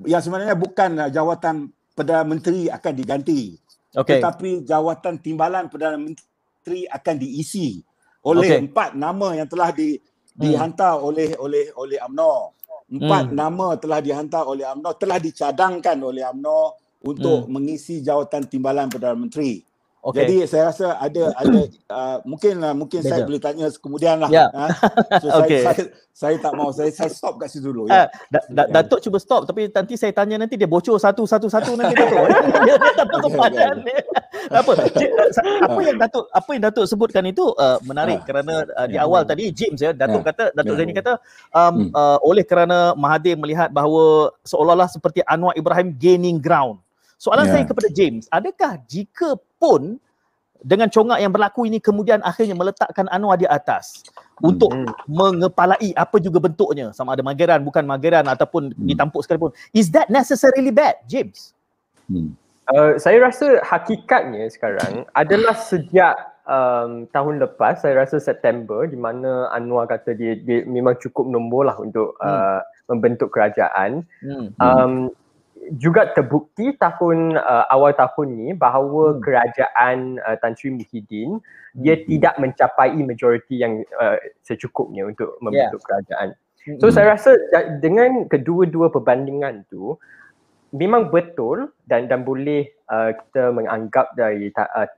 [0.08, 3.54] yang sebenarnya bukan uh, jawatan Perdana Menteri akan diganti.
[3.94, 4.18] Okay.
[4.18, 7.78] Tetapi jawatan timbalan Perdana Menteri akan diisi
[8.24, 8.60] oleh okay.
[8.64, 10.40] empat nama yang telah di, hmm.
[10.40, 12.34] dihantar oleh oleh oleh AMNO.
[12.84, 13.37] Empat hmm.
[13.37, 16.60] nama telah dihantar oleh AMNO, telah dicadangkan oleh AMNO
[17.04, 17.52] untuk hmm.
[17.52, 19.62] mengisi jawatan timbalan Perdana Menteri.
[20.04, 20.20] Okay.
[20.20, 21.60] Jadi saya rasa ada ada
[21.96, 23.08] uh, mungkin uh, mungkin Beja.
[23.08, 24.28] saya boleh tanya kemudian lah.
[24.28, 24.52] Yeah.
[24.52, 24.66] Ha?
[25.16, 25.64] So okay.
[25.64, 27.88] saya, saya, saya tak mau saya saya stop kat situ dulu.
[27.88, 28.04] Ya.
[28.04, 31.48] Uh, da, da, Datuk cuba stop tapi nanti saya tanya nanti dia bocor satu satu
[31.48, 32.20] satu nanti Datuk.
[32.68, 33.96] dia tak tahu padan ni.
[34.52, 34.72] apa?
[35.64, 39.24] apa yang Datuk apa yang Datuk sebutkan itu uh, menarik uh, kerana uh, di awal
[39.24, 41.16] tadi James ya Datuk uh, kata Datuk Zaini kata
[41.48, 41.96] um, hmm.
[41.96, 46.84] uh, oleh kerana Mahathir melihat bahawa seolah-olah seperti Anwar Ibrahim gaining ground
[47.18, 47.55] Soalan yeah.
[47.59, 50.03] saya kepada James, adakah jika pun
[50.64, 54.00] dengan congak yang berlaku ini kemudian akhirnya meletakkan Anwar di atas
[54.40, 54.48] hmm.
[54.48, 54.72] untuk
[55.05, 58.88] mengepalai apa juga bentuknya sama ada mageran bukan mageran ataupun hmm.
[58.88, 61.53] ditampuk sekalipun is that necessarily bad James
[62.09, 62.33] hmm.
[62.72, 66.16] uh, saya rasa hakikatnya sekarang adalah sejak
[66.48, 71.68] um, tahun lepas saya rasa September di mana Anwar kata dia, dia memang cukup nombor
[71.68, 72.24] lah untuk hmm.
[72.24, 74.57] uh, membentuk kerajaan hmm.
[74.64, 75.12] um,
[75.77, 79.20] juga terbukti tahun uh, awal tahun ni bahawa hmm.
[79.24, 81.81] kerajaan uh, Tan Sri Muhyiddin hmm.
[81.81, 85.88] dia tidak mencapai majoriti yang uh, secukupnya untuk membentuk yeah.
[85.88, 86.29] kerajaan.
[86.64, 86.79] Hmm.
[86.81, 87.37] So saya rasa
[87.81, 89.96] dengan kedua-dua perbandingan tu
[90.74, 94.88] memang betul dan dan boleh uh, kita menganggap dari ta- uh,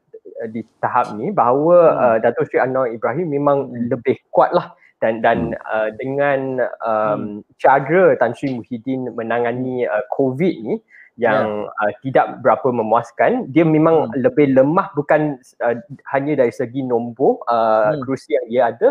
[0.50, 1.98] di tahap ni bahawa hmm.
[2.02, 3.92] uh, Datuk Sri Anwar Ibrahim memang hmm.
[3.92, 5.60] lebih kuatlah dan dan hmm.
[5.68, 6.40] uh, dengan
[6.80, 7.54] um, hmm.
[7.60, 10.74] cara Tan Sri Muhyiddin menangani uh, COVID ni
[11.16, 11.80] yang yeah.
[11.80, 14.20] uh, tidak berapa memuaskan dia memang hmm.
[14.20, 15.76] lebih lemah bukan uh,
[16.12, 18.04] hanya dari segi nombor uh, hmm.
[18.04, 18.88] kerusi yang dia ada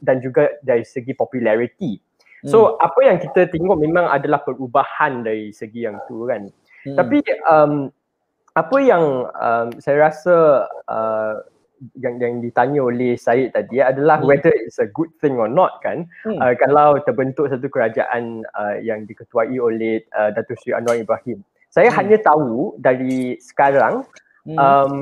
[0.00, 1.98] dan juga dari segi populariti
[2.46, 2.86] so hmm.
[2.86, 6.46] apa yang kita tengok memang adalah perubahan dari segi yang tu kan
[6.86, 6.96] hmm.
[6.96, 7.18] tapi
[7.50, 7.90] um,
[8.54, 11.34] apa yang um, saya rasa uh,
[11.96, 14.28] yang yang ditanya oleh Syed tadi adalah hmm.
[14.28, 16.36] whether it's a good thing or not kan hmm.
[16.36, 21.40] uh, kalau terbentuk satu kerajaan uh, yang diketuai oleh uh, Datuk Seri Anwar Ibrahim
[21.72, 21.96] saya hmm.
[21.96, 24.04] hanya tahu dari sekarang
[24.44, 24.58] hmm.
[24.60, 24.94] um,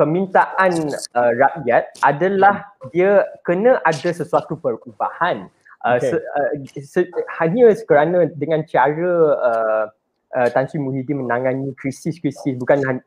[0.00, 0.72] permintaan
[1.14, 5.52] uh, rakyat adalah dia kena ada sesuatu perubahan
[5.84, 6.10] uh, okay.
[6.10, 7.00] se, uh, se,
[7.38, 9.84] hanya kerana dengan cara uh,
[10.36, 13.06] uh, Tan Sri Muhyiddin menangani krisis-krisis bukan ha-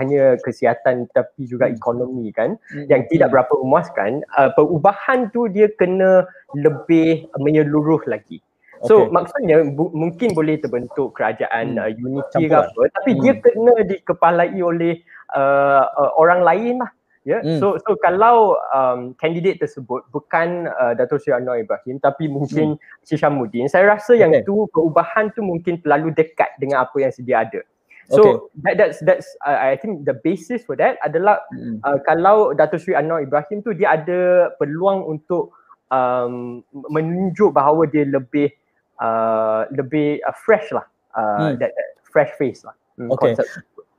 [0.00, 1.76] hanya kesihatan tapi juga hmm.
[1.76, 2.88] ekonomi kan hmm.
[2.88, 3.34] yang tidak hmm.
[3.38, 8.40] berapa memuaskan uh, perubahan tu dia kena lebih menyeluruh lagi
[8.82, 9.14] so okay.
[9.14, 11.82] maksudnya bu- mungkin boleh terbentuk kerajaan hmm.
[11.82, 13.20] uh, unity ke apa tapi hmm.
[13.20, 15.00] dia kena dikepalai oleh
[15.36, 16.90] uh, uh, orang lain lah
[17.22, 17.40] Ya, yeah?
[17.54, 17.58] mm.
[17.62, 23.06] so so kalau um, candidate tersebut bukan uh, Datuk Seri Anwar Ibrahim tapi mungkin mm.
[23.06, 24.42] Shishamuddin, saya rasa yang okay.
[24.42, 27.62] tu perubahan tu mungkin terlalu dekat dengan apa yang sedia ada.
[28.10, 28.34] So okay.
[28.66, 31.78] that, that's that's uh, I think the basis for that adalah mm.
[31.86, 35.54] uh, kalau Datuk Seri Anwar Ibrahim tu dia ada peluang untuk
[35.94, 38.50] um, menunjuk bahawa dia lebih
[38.98, 41.62] uh, lebih uh, fresh lah, uh, mm.
[41.62, 42.74] that, that fresh face lah.
[43.00, 43.32] Mm, okay.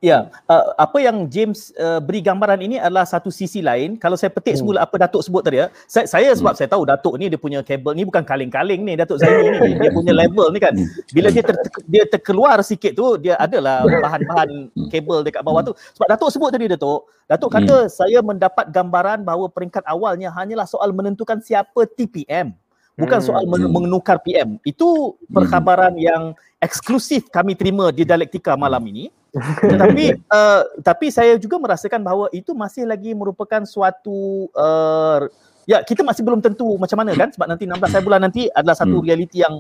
[0.04, 3.96] Ya, uh, apa yang James uh, beri gambaran ini adalah satu sisi lain.
[3.96, 4.60] Kalau saya petik hmm.
[4.60, 5.72] semula apa Datuk sebut tadi ya.
[5.88, 6.60] Saya, saya sebab hmm.
[6.60, 9.72] saya tahu Datuk ni dia punya kabel ni bukan kaling-kaling ni Datuk Zaini ni.
[9.80, 10.76] Dia punya level ni kan.
[11.08, 11.56] Bila dia ter,
[11.88, 15.72] dia terkeluar sikit tu dia adalah bahan-bahan kabel dekat bawah tu.
[15.96, 17.92] Sebab Datuk sebut tadi Datuk, Datuk kata hmm.
[17.96, 22.52] saya mendapat gambaran bahawa peringkat awalnya hanyalah soal menentukan siapa TPM
[23.00, 23.28] bukan hmm.
[23.32, 24.60] soal menukar PM.
[24.68, 26.04] Itu perkhabaran hmm.
[26.04, 26.24] yang
[26.60, 29.08] eksklusif kami terima di dialektika malam ini.
[29.72, 35.26] Tetapi uh, tapi saya juga merasakan bahawa itu masih lagi merupakan suatu uh,
[35.66, 38.78] ya kita masih belum tentu macam mana kan sebab nanti 16 hari bulan nanti adalah
[38.78, 39.06] satu hmm.
[39.10, 39.58] realiti yang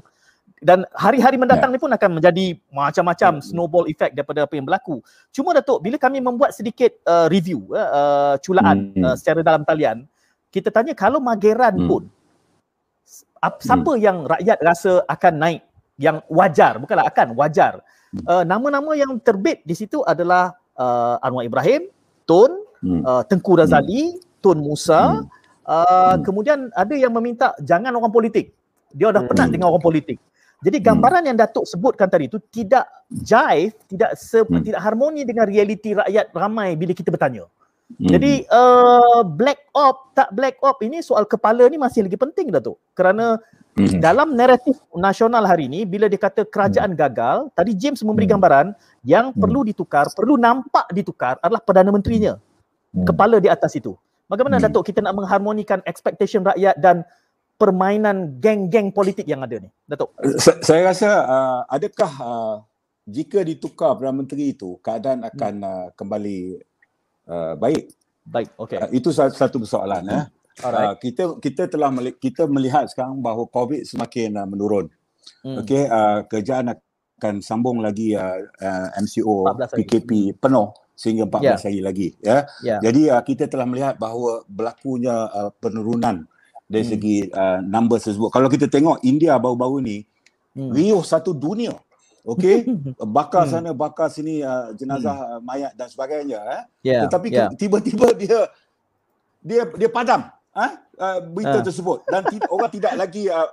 [0.64, 1.80] dan hari-hari mendatang yeah.
[1.80, 3.44] ni pun akan menjadi macam-macam hmm.
[3.44, 5.04] snowball effect daripada apa yang berlaku.
[5.36, 9.04] Cuma Datuk bila kami membuat sedikit uh, review uh, culaan hmm.
[9.04, 10.08] uh, secara dalam talian
[10.54, 11.88] kita tanya kalau mageran hmm.
[11.90, 12.04] pun
[13.42, 14.00] ap, siapa hmm.
[14.00, 15.62] yang rakyat rasa akan naik
[15.98, 17.82] yang wajar bukanlah akan wajar
[18.28, 21.90] uh, nama-nama yang terbit di situ adalah uh, Anwar Ibrahim,
[22.24, 23.02] Tun, hmm.
[23.04, 24.22] uh, Tengku Razali, hmm.
[24.44, 25.24] Tun Musa.
[25.24, 25.28] Hmm.
[25.64, 26.22] Uh, hmm.
[26.28, 28.52] Kemudian ada yang meminta jangan orang politik.
[28.94, 29.32] Dia dah hmm.
[29.32, 30.20] penat dengan orang politik.
[30.64, 30.86] Jadi hmm.
[30.86, 31.30] gambaran hmm.
[31.34, 34.64] yang Datuk sebutkan tadi itu tidak jive, tidak se- hmm.
[34.64, 37.48] tidak harmoni dengan realiti rakyat ramai bila kita bertanya.
[37.48, 37.63] Hmm.
[37.94, 42.82] Jadi uh, black op tak black op ini soal kepala ni masih lagi penting Datuk.
[42.98, 43.38] Kerana
[43.74, 44.06] Mm-hmm.
[44.06, 46.98] Dalam naratif nasional hari ini bila dia kata kerajaan mm.
[46.98, 48.34] gagal, tadi James memberi mm.
[48.38, 48.68] gambaran
[49.02, 49.42] yang mm.
[49.42, 52.38] perlu ditukar, perlu nampak ditukar adalah perdana menterinya.
[52.94, 53.10] Mm.
[53.10, 53.98] Kepala di atas itu.
[54.30, 54.70] Bagaimana mm.
[54.70, 57.02] Datuk kita nak mengharmonikan expectation rakyat dan
[57.58, 59.74] permainan geng-geng politik yang ada ni?
[59.90, 60.14] Datuk.
[60.38, 62.56] Saya rasa uh, adakah uh,
[63.10, 65.66] jika ditukar perdana menteri itu keadaan akan mm.
[65.66, 66.62] uh, kembali
[67.28, 67.92] uh, baik?
[68.24, 68.78] Baik, okey.
[68.80, 70.16] Uh, itu satu persoalan mm.
[70.16, 70.26] eh.
[70.62, 74.86] Uh, kita kita telah meli- kita melihat sekarang bahawa COVID semakin uh, menurun.
[75.42, 75.60] Hmm.
[75.60, 76.78] Okey, uh, kerajaan
[77.18, 81.58] akan sambung lagi uh, uh, MCO PKP penuh sehingga 14 yeah.
[81.58, 82.38] hari lagi ya.
[82.62, 82.80] Yeah.
[82.86, 86.30] Jadi uh, kita telah melihat bahawa berlakunya uh, penurunan
[86.70, 86.92] dari hmm.
[86.94, 88.30] segi uh, number tersebut.
[88.30, 89.98] Kalau kita tengok India baru-baru ni
[90.56, 90.70] hmm.
[90.70, 91.74] riuh satu dunia.
[92.24, 92.64] Okey,
[93.20, 93.52] bakar hmm.
[93.52, 95.32] sana bakar sini uh, jenazah hmm.
[95.38, 96.62] uh, mayat dan sebagainya eh.
[96.96, 97.04] Yeah.
[97.08, 97.52] Tetapi yeah.
[97.52, 98.40] tiba-tiba dia
[99.44, 100.68] dia dia padam ha?
[100.96, 101.66] uh, berita uh.
[101.68, 103.52] tersebut dan tidak, orang tidak lagi uh,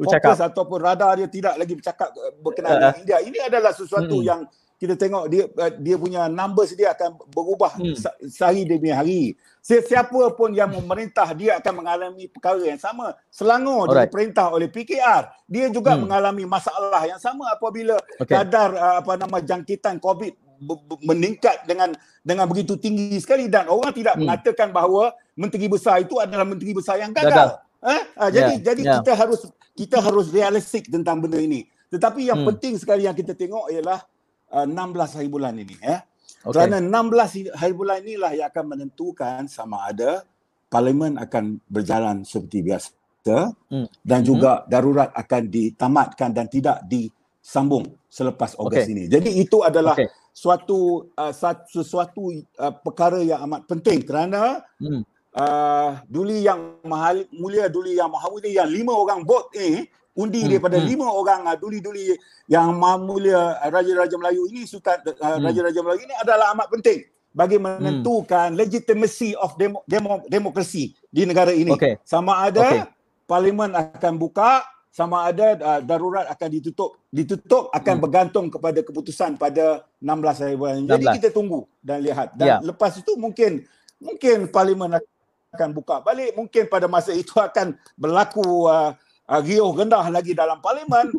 [0.00, 2.80] fokus ataupun radar dia tidak lagi bercakap uh, berkenaan uh.
[2.80, 3.18] dengan India.
[3.20, 4.26] Ini adalah sesuatu hmm.
[4.26, 4.40] yang
[4.76, 7.96] kita tengok dia uh, dia punya numbers dia akan berubah hmm.
[8.28, 9.32] sehari demi hari.
[9.64, 13.16] Sesiapa pun yang memerintah dia akan mengalami perkara yang sama.
[13.32, 14.12] Selangor Alright.
[14.12, 16.06] diperintah oleh PKR, dia juga hmm.
[16.06, 18.36] mengalami masalah yang sama apabila okay.
[18.36, 20.46] kadar uh, apa nama jangkitan COVID
[21.04, 21.92] meningkat dengan
[22.24, 24.24] dengan begitu tinggi sekali dan orang tidak hmm.
[24.24, 27.32] mengatakan bahawa menteri besar itu adalah menteri besar yang gagal.
[27.32, 27.48] gagal.
[27.86, 28.02] Eh?
[28.16, 28.64] Ha, jadi yeah.
[28.72, 28.94] jadi yeah.
[29.00, 29.40] kita harus
[29.76, 31.68] kita harus realistik tentang benda ini.
[31.92, 32.48] Tetapi yang hmm.
[32.54, 34.02] penting sekali yang kita tengok ialah
[34.52, 36.02] uh, 16 hari bulan ini ya.
[36.46, 36.54] Okay.
[36.54, 40.22] Kerana 16 hari bulan inilah yang akan menentukan sama ada
[40.70, 43.86] parlimen akan berjalan seperti biasa hmm.
[44.02, 44.66] dan juga hmm.
[44.70, 48.90] darurat akan ditamatkan dan tidak disambung selepas Ogos okay.
[48.94, 49.10] ini.
[49.10, 50.06] Jadi itu adalah okay
[50.36, 51.32] suatu uh,
[51.64, 52.28] sesuatu
[52.60, 55.00] uh, perkara yang amat penting kerana hmm.
[55.32, 60.42] uh, duli yang mahal mulia duli yang maha mulia yang lima orang bot ni undi
[60.42, 60.48] hmm.
[60.48, 60.88] daripada hmm.
[60.88, 62.16] lima orang uh, duli-duli
[62.48, 62.72] yang
[63.04, 65.44] mulia uh, raja-raja Melayu ini sultan uh, hmm.
[65.44, 67.04] raja-raja Melayu ini adalah amat penting
[67.36, 68.58] bagi menentukan hmm.
[68.58, 72.00] legitimacy of demo, demo, demokrasi di negara ini okay.
[72.00, 72.82] sama ada okay.
[73.28, 78.02] parlimen akan buka sama ada uh, darurat akan ditutup ditutup akan hmm.
[78.08, 80.88] bergantung kepada keputusan pada 16 hari bulan.
[80.88, 82.58] Jadi kita tunggu dan lihat dan yeah.
[82.64, 83.68] lepas itu mungkin
[84.00, 84.96] mungkin parlimen
[85.52, 88.96] akan buka balik mungkin pada masa itu akan berlaku uh,
[89.28, 91.10] uh, riuh rendah lagi dalam parlimen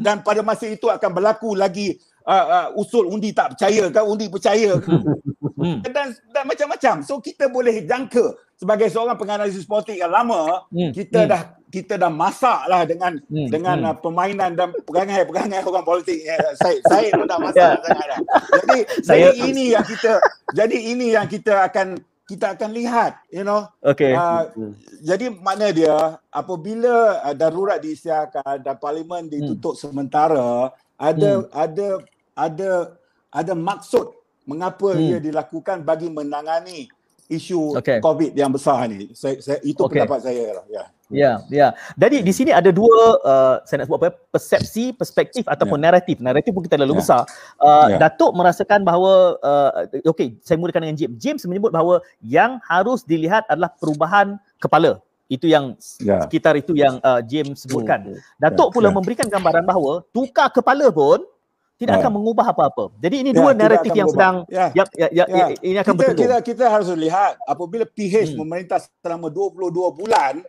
[0.00, 1.96] dan pada masa itu akan berlaku lagi
[2.28, 5.82] uh, uh, usul undi tak percaya kan undi percaya hmm.
[5.88, 10.92] dan dan macam-macam so kita boleh jangka sebagai seorang penganalisis politik yang lama hmm.
[10.92, 11.30] kita hmm.
[11.30, 13.48] dah kita dah masak lah dengan hmm.
[13.52, 13.88] dengan hmm.
[13.90, 16.22] Uh, permainan dan perangai-perangai orang politik.
[16.24, 17.82] Ya, saya saya pun dah masak yeah.
[17.82, 18.20] sangat dah.
[18.62, 20.12] Jadi saya jadi ini yang kita
[20.54, 23.70] jadi ini yang kita akan kita akan lihat, you know.
[23.78, 24.10] Okay.
[24.12, 24.74] Uh, hmm.
[25.06, 29.82] Jadi makna dia apabila uh, darurat diisytiharkan dan parlimen ditutup hmm.
[29.86, 31.50] sementara, ada hmm.
[31.54, 31.88] ada
[32.34, 32.70] ada
[33.30, 34.10] ada maksud
[34.42, 35.02] mengapa hmm.
[35.06, 36.90] ia dilakukan bagi menangani
[37.26, 37.98] isu okay.
[37.98, 39.10] COVID yang besar ni.
[39.12, 40.02] Saya, saya itu okay.
[40.02, 40.66] pendapat saya lah.
[40.70, 40.84] Ya.
[41.06, 41.68] Ya, ya.
[41.94, 44.10] Jadi di sini ada dua uh, saya nak sebut apa?
[44.34, 45.86] Persepsi, perspektif ataupun yeah.
[45.86, 46.16] naratif.
[46.18, 47.00] Naratif pun kita lalu yeah.
[47.02, 47.22] besar.
[47.62, 47.98] Uh, yeah.
[48.02, 49.70] Datuk merasakan bahawa uh,
[50.10, 51.14] okey, saya mulakan dengan James.
[51.22, 54.98] James menyebut bahawa yang harus dilihat adalah perubahan kepala.
[55.30, 56.26] Itu yang yeah.
[56.26, 58.10] sekitar itu yang uh, James sebutkan.
[58.10, 58.18] Hmm.
[58.42, 58.74] Datuk yeah.
[58.74, 58.96] pula yeah.
[58.98, 61.22] memberikan gambaran bahawa tukar kepala pun
[61.76, 62.00] tidak ya.
[62.04, 62.84] akan mengubah apa-apa.
[63.04, 64.72] Jadi ini ya, dua naratif yang sedang ya.
[64.72, 65.46] Ya, ya, ya, ya.
[65.60, 68.36] ini akan kita, kita kita harus lihat apabila PH hmm.
[68.40, 70.40] memerintah selama 22 bulan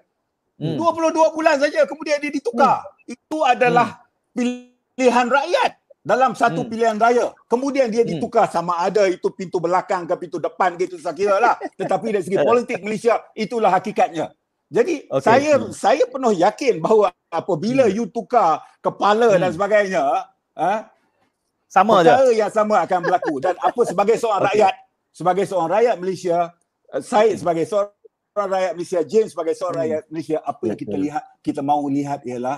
[0.56, 0.76] hmm.
[0.80, 2.80] 22 bulan saja kemudian dia ditukar.
[2.80, 3.12] Hmm.
[3.12, 4.72] Itu adalah hmm.
[4.96, 5.72] pilihan rakyat
[6.08, 6.70] dalam satu hmm.
[6.72, 7.36] pilihan raya.
[7.52, 8.12] Kemudian dia hmm.
[8.16, 8.56] ditukar hmm.
[8.56, 11.60] sama ada itu pintu belakang ke pintu depan gitu saya kira lah.
[11.80, 14.32] Tetapi dari segi politik Malaysia itulah hakikatnya.
[14.68, 15.24] Jadi okay.
[15.24, 15.72] saya hmm.
[15.76, 17.96] saya penuh yakin bahawa apabila hmm.
[18.00, 19.40] you tukar kepala hmm.
[19.44, 20.04] dan sebagainya,
[20.56, 20.88] ha,
[21.68, 22.16] sama aja.
[22.16, 24.50] Perkara yang sama akan berlaku dan apa sebagai seorang okay.
[24.56, 24.74] rakyat,
[25.12, 26.38] sebagai seorang rakyat Malaysia,
[26.96, 29.84] uh, saya sebagai seorang rakyat Malaysia, James sebagai seorang hmm.
[29.84, 31.04] rakyat Malaysia, apa yang kita hmm.
[31.04, 32.58] lihat, kita mahu lihat ialah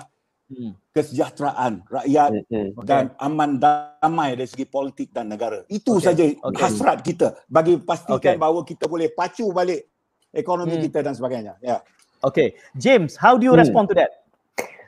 [0.50, 0.72] hmm.
[0.94, 2.68] kesejahteraan rakyat hmm.
[2.78, 2.86] okay.
[2.86, 5.66] dan aman damai dari segi politik dan negara.
[5.66, 6.04] Itu okay.
[6.06, 6.60] saja okay.
[6.62, 8.40] hasrat kita bagi pastikan okay.
[8.40, 9.90] bahawa kita boleh pacu balik
[10.30, 10.84] ekonomi hmm.
[10.86, 11.58] kita dan sebagainya.
[11.60, 11.78] Ya.
[11.78, 11.80] Yeah.
[12.20, 13.64] Okay, James, how do you hmm.
[13.64, 14.20] respond to that?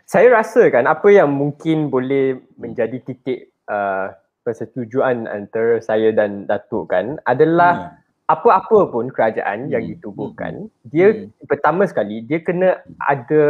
[0.05, 6.91] Saya rasa kan apa yang mungkin boleh menjadi titik uh, persetujuan antara saya dan Datuk
[6.91, 8.31] kan adalah hmm.
[8.31, 9.73] apa-apa pun kerajaan hmm.
[9.75, 10.91] yang ditubuhkan hmm.
[10.91, 11.47] dia hmm.
[11.47, 13.45] pertama sekali dia kena ada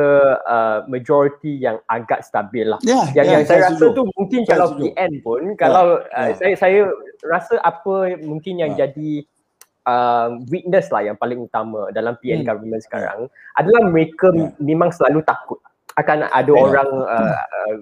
[0.45, 2.81] uh, majority yang agak stabil lah.
[2.85, 4.85] Yeah, yang yeah, yang saya, saya rasa tu mungkin saya kalau setuju.
[4.85, 6.17] PN pun yeah, kalau yeah.
[6.29, 6.81] Uh, saya saya
[7.25, 8.89] rasa apa mungkin yang yeah.
[8.89, 9.13] jadi
[9.89, 12.49] uh, weakness lah yang paling utama dalam PN hmm.
[12.53, 14.53] government sekarang adalah mereka yeah.
[14.61, 15.59] memang selalu takut
[15.97, 16.65] akan ada yeah.
[16.65, 17.75] orang uh, uh, uh,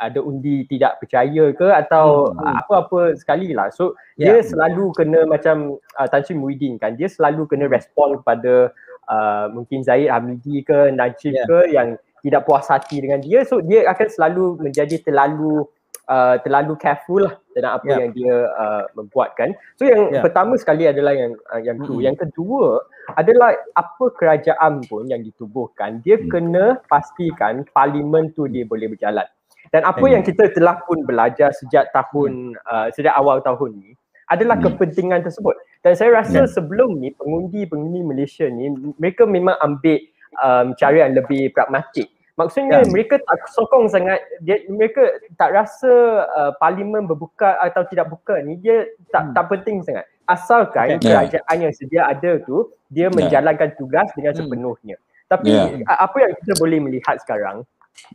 [0.00, 2.40] ada undi tidak percaya ke atau hmm.
[2.40, 3.68] uh, apa-apa sekali lah.
[3.68, 4.36] So yeah.
[4.38, 8.72] dia selalu kena macam uh, Tan Sri Muhyiddin kan, dia selalu kena respon kepada
[9.12, 11.46] uh, mungkin Zahid Hamidi ke Najib yeah.
[11.46, 13.44] ke yang tidak puas hati dengan dia.
[13.44, 15.68] So dia akan selalu menjadi terlalu
[16.08, 18.00] Uh, terlalu careful lah dengan apa yeah.
[18.00, 19.52] yang dia uh, membuatkan.
[19.76, 20.24] So yang yeah.
[20.24, 22.00] pertama sekali adalah yang uh, yang tu.
[22.00, 22.06] Mm-hmm.
[22.08, 22.80] Yang kedua
[23.12, 26.32] adalah apa kerajaan pun yang ditubuhkan, dia mm.
[26.32, 29.28] kena pastikan parlimen tu dia boleh berjalan.
[29.68, 32.64] Dan apa yang kita telah pun belajar sejak tahun hmm.
[32.68, 33.90] uh, sejak awal tahun ni
[34.28, 34.64] adalah hmm.
[34.64, 35.56] kepentingan tersebut.
[35.80, 36.50] Dan saya rasa yeah.
[36.50, 39.98] sebelum ni pengundi-pengundi Malaysia ni mereka memang ambil
[40.40, 42.12] um, cara yang lebih pragmatik.
[42.38, 42.90] Maksudnya yeah.
[42.94, 45.92] mereka tak sokong sangat dia, mereka tak rasa
[46.28, 49.34] uh, parlimen berbuka atau tidak buka ni dia tak hmm.
[49.34, 50.06] tak penting sangat.
[50.28, 51.08] Asalkan okay.
[51.08, 51.64] kerajaan yeah.
[51.66, 53.14] yang sedia ada tu dia yeah.
[53.14, 54.40] menjalankan tugas dengan hmm.
[54.44, 54.96] sepenuhnya.
[55.28, 55.84] Tapi yeah.
[55.98, 57.66] apa yang kita boleh melihat sekarang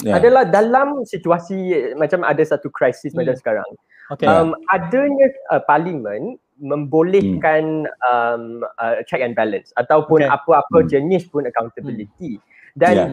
[0.01, 0.17] yeah.
[0.17, 3.23] adalah dalam situasi macam ada satu krisis hmm.
[3.23, 3.69] macam sekarang.
[4.11, 4.27] Okay.
[4.27, 8.07] Um, adanya uh, parlimen membolehkan hmm.
[8.07, 8.43] um,
[8.77, 10.31] uh, check and balance ataupun okay.
[10.31, 10.89] apa-apa hmm.
[10.89, 12.43] jenis pun accountability hmm.
[12.77, 13.09] dan yeah.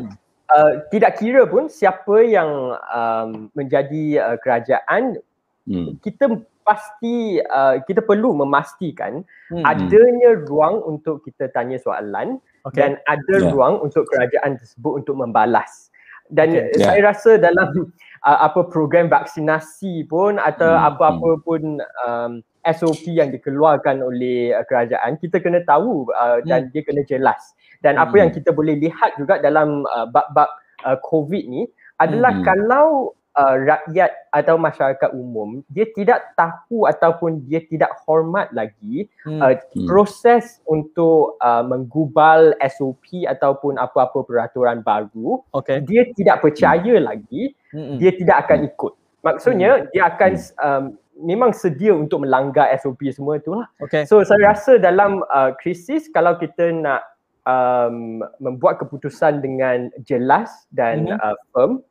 [0.52, 5.18] uh, tidak kira pun siapa yang um, menjadi uh, kerajaan
[5.64, 5.98] hmm.
[6.04, 9.64] kita pasti uh, kita perlu memastikan hmm.
[9.64, 12.78] adanya ruang untuk kita tanya soalan okay.
[12.78, 13.50] dan ada yeah.
[13.50, 15.89] ruang untuk kerajaan tersebut untuk membalas
[16.30, 16.78] dan okay.
[16.78, 17.06] saya yeah.
[17.10, 17.90] rasa dalam
[18.24, 20.88] uh, apa program vaksinasi pun atau hmm.
[20.94, 21.42] apa-apa hmm.
[21.42, 21.62] pun
[22.06, 22.32] um,
[22.64, 26.70] SOP yang dikeluarkan oleh uh, kerajaan kita kena tahu uh, dan hmm.
[26.72, 27.42] dia kena jelas
[27.82, 28.04] dan hmm.
[28.08, 30.48] apa yang kita boleh lihat juga dalam uh, bab-bab
[30.86, 31.66] uh, COVID ni
[32.00, 32.44] adalah hmm.
[32.46, 39.40] kalau uh, rakyat atau masyarakat umum dia tidak tahu ataupun dia tidak hormat lagi hmm.
[39.40, 39.86] Uh, hmm.
[39.86, 45.82] proses untuk uh, menggubal SOP ataupun apa-apa peraturan baru okay.
[45.84, 47.06] dia tidak percaya hmm.
[47.06, 47.96] lagi hmm.
[47.98, 49.86] dia tidak akan ikut maksudnya hmm.
[49.92, 50.84] dia akan um,
[51.20, 54.08] memang sedia untuk melanggar SOP semua itulah okay.
[54.08, 57.04] so saya rasa dalam uh, krisis kalau kita nak
[57.44, 61.18] um, membuat keputusan dengan jelas dan hmm.
[61.20, 61.84] uh, firm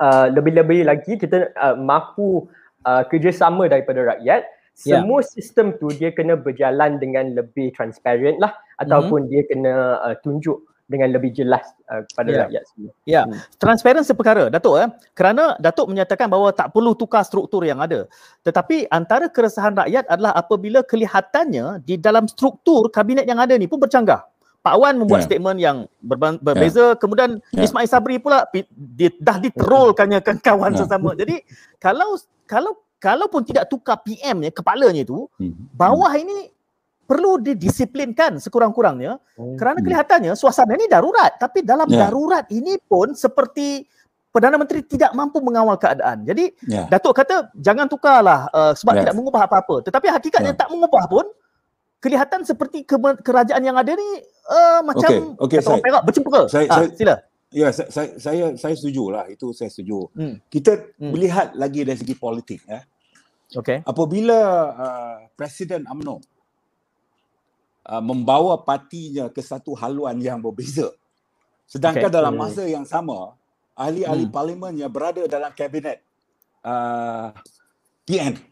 [0.00, 2.48] uh, lebih-lebih lagi kita uh, mahu
[2.88, 4.42] uh, kerjasama daripada rakyat
[4.82, 4.98] ya.
[5.04, 5.28] semua yeah.
[5.28, 9.32] sistem tu dia kena berjalan dengan lebih transparent lah ataupun mm-hmm.
[9.32, 12.40] dia kena uh, tunjuk dengan lebih jelas uh, kepada yeah.
[12.42, 12.90] rakyat semua.
[12.90, 13.24] Ya, yeah.
[13.30, 13.38] hmm.
[13.62, 14.90] transparent seperkara Datuk eh.
[15.14, 18.10] Kerana Datuk menyatakan bahawa tak perlu tukar struktur yang ada.
[18.42, 23.78] Tetapi antara keresahan rakyat adalah apabila kelihatannya di dalam struktur kabinet yang ada ni pun
[23.78, 24.26] bercanggah.
[24.60, 25.28] Pak Wan membuat yeah.
[25.28, 25.76] statement yang
[26.40, 26.98] berbeza yeah.
[27.00, 27.64] kemudian yeah.
[27.64, 28.44] Ismail Sabri pula
[28.76, 30.80] dia dah diterolkannya kan kawan yeah.
[30.84, 31.40] sesama jadi
[31.80, 35.72] kalau kalau kalau pun tidak tukar PM nya kepalanya tu hmm.
[35.72, 36.52] bawah ini
[37.08, 39.56] perlu didisiplinkan sekurang-kurangnya hmm.
[39.56, 42.06] kerana kelihatannya suasana ini darurat tapi dalam yeah.
[42.06, 43.88] darurat ini pun seperti
[44.30, 46.22] Perdana Menteri tidak mampu mengawal keadaan.
[46.22, 46.86] Jadi yeah.
[46.86, 49.02] Datuk kata jangan tukarlah uh, sebab yeah.
[49.02, 49.82] tidak mengubah apa-apa.
[49.82, 50.60] Tetapi hakikatnya yeah.
[50.62, 51.26] tak mengubah pun
[52.00, 54.08] kelihatan seperti ke- kerajaan yang ada ni
[54.48, 56.42] uh, macam okay, okay, saya, perak bercempera.
[56.48, 57.14] Saya, ha, saya, sila.
[57.50, 60.08] Ya, saya, saya saya saya setuju lah itu saya setuju.
[60.16, 60.40] Hmm.
[60.48, 61.10] Kita hmm.
[61.12, 62.80] melihat lagi dari segi politik ya.
[63.50, 63.84] Okay.
[63.84, 64.40] Apabila
[64.72, 66.22] uh, Presiden AMNO
[67.90, 70.88] uh, membawa partinya ke satu haluan yang berbeza.
[71.66, 72.16] Sedangkan okay.
[72.16, 73.34] dalam masa yang sama
[73.74, 74.34] ahli-ahli hmm.
[74.34, 76.00] parlimen yang berada dalam kabinet
[76.64, 77.34] uh,
[78.06, 78.49] PN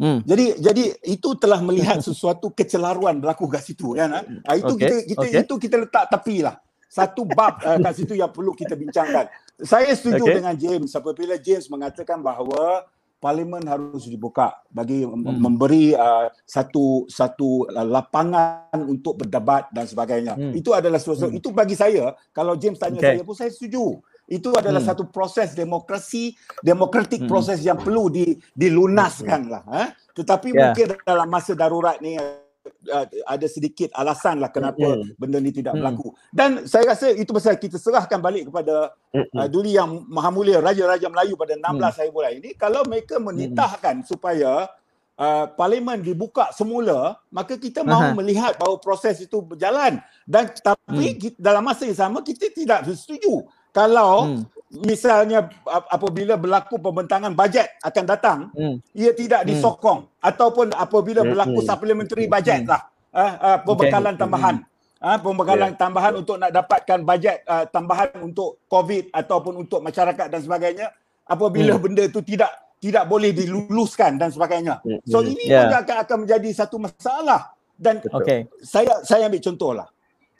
[0.00, 0.24] Hmm.
[0.24, 4.08] Jadi jadi itu telah melihat sesuatu kecelaruan berlaku kat situ kan.
[4.16, 4.20] Ha?
[4.56, 4.80] itu okay.
[4.80, 5.42] kita kita okay.
[5.44, 6.56] itu kita letak tepi lah.
[6.90, 9.28] Satu bab uh, kat situ yang perlu kita bincangkan.
[9.60, 10.40] Saya setuju okay.
[10.40, 12.88] dengan James apabila James mengatakan bahawa
[13.20, 15.36] parlimen harus dibuka bagi hmm.
[15.36, 20.34] memberi uh, satu satu uh, lapangan untuk berdebat dan sebagainya.
[20.34, 20.56] Hmm.
[20.56, 21.38] Itu adalah sesuatu hmm.
[21.44, 23.20] itu bagi saya kalau James tanya okay.
[23.20, 24.00] saya pun saya setuju.
[24.30, 24.90] Itu adalah hmm.
[24.94, 27.30] satu proses demokrasi, demokratik hmm.
[27.30, 29.62] proses yang perlu di dilunaskan lah.
[29.74, 29.88] Eh?
[30.14, 30.70] Tetapi yeah.
[30.70, 35.16] mungkin dalam masa darurat ni uh, ada sedikit alasan lah kenapa mm.
[35.16, 35.78] benda ni tidak mm.
[35.80, 36.08] berlaku.
[36.30, 41.08] Dan saya rasa itu pasal kita serahkan balik kepada uh, duli yang maha mulia Raja-Raja
[41.08, 41.82] Melayu pada 16 mm.
[41.82, 42.50] hari bulan ini.
[42.54, 44.06] Kalau mereka menitahkan mm.
[44.06, 44.68] supaya
[45.16, 50.00] uh, parlimen dibuka semula, maka kita mahu melihat bahawa proses itu berjalan.
[50.28, 51.40] Dan tapi mm.
[51.40, 55.50] dalam masa yang sama kita tidak setuju kalau mm misalnya
[55.90, 58.78] apabila berlaku pembentangan bajet akan datang hmm.
[58.94, 59.48] ia tidak hmm.
[59.50, 60.28] disokong hmm.
[60.30, 61.30] ataupun apabila hmm.
[61.34, 62.70] berlaku supplementary bajet hmm.
[62.70, 64.22] lah uh, uh, pembekalan okay.
[64.22, 65.02] tambahan hmm.
[65.02, 65.80] uh, pembekalan yeah.
[65.82, 70.86] tambahan untuk nak dapatkan bajet uh, tambahan untuk covid ataupun untuk masyarakat dan sebagainya
[71.26, 71.82] apabila hmm.
[71.82, 75.02] benda itu tidak tidak boleh diluluskan dan sebagainya hmm.
[75.02, 75.66] so ini yeah.
[75.66, 78.46] juga akan, akan menjadi satu masalah dan okay.
[78.62, 79.90] saya saya ambil contohlah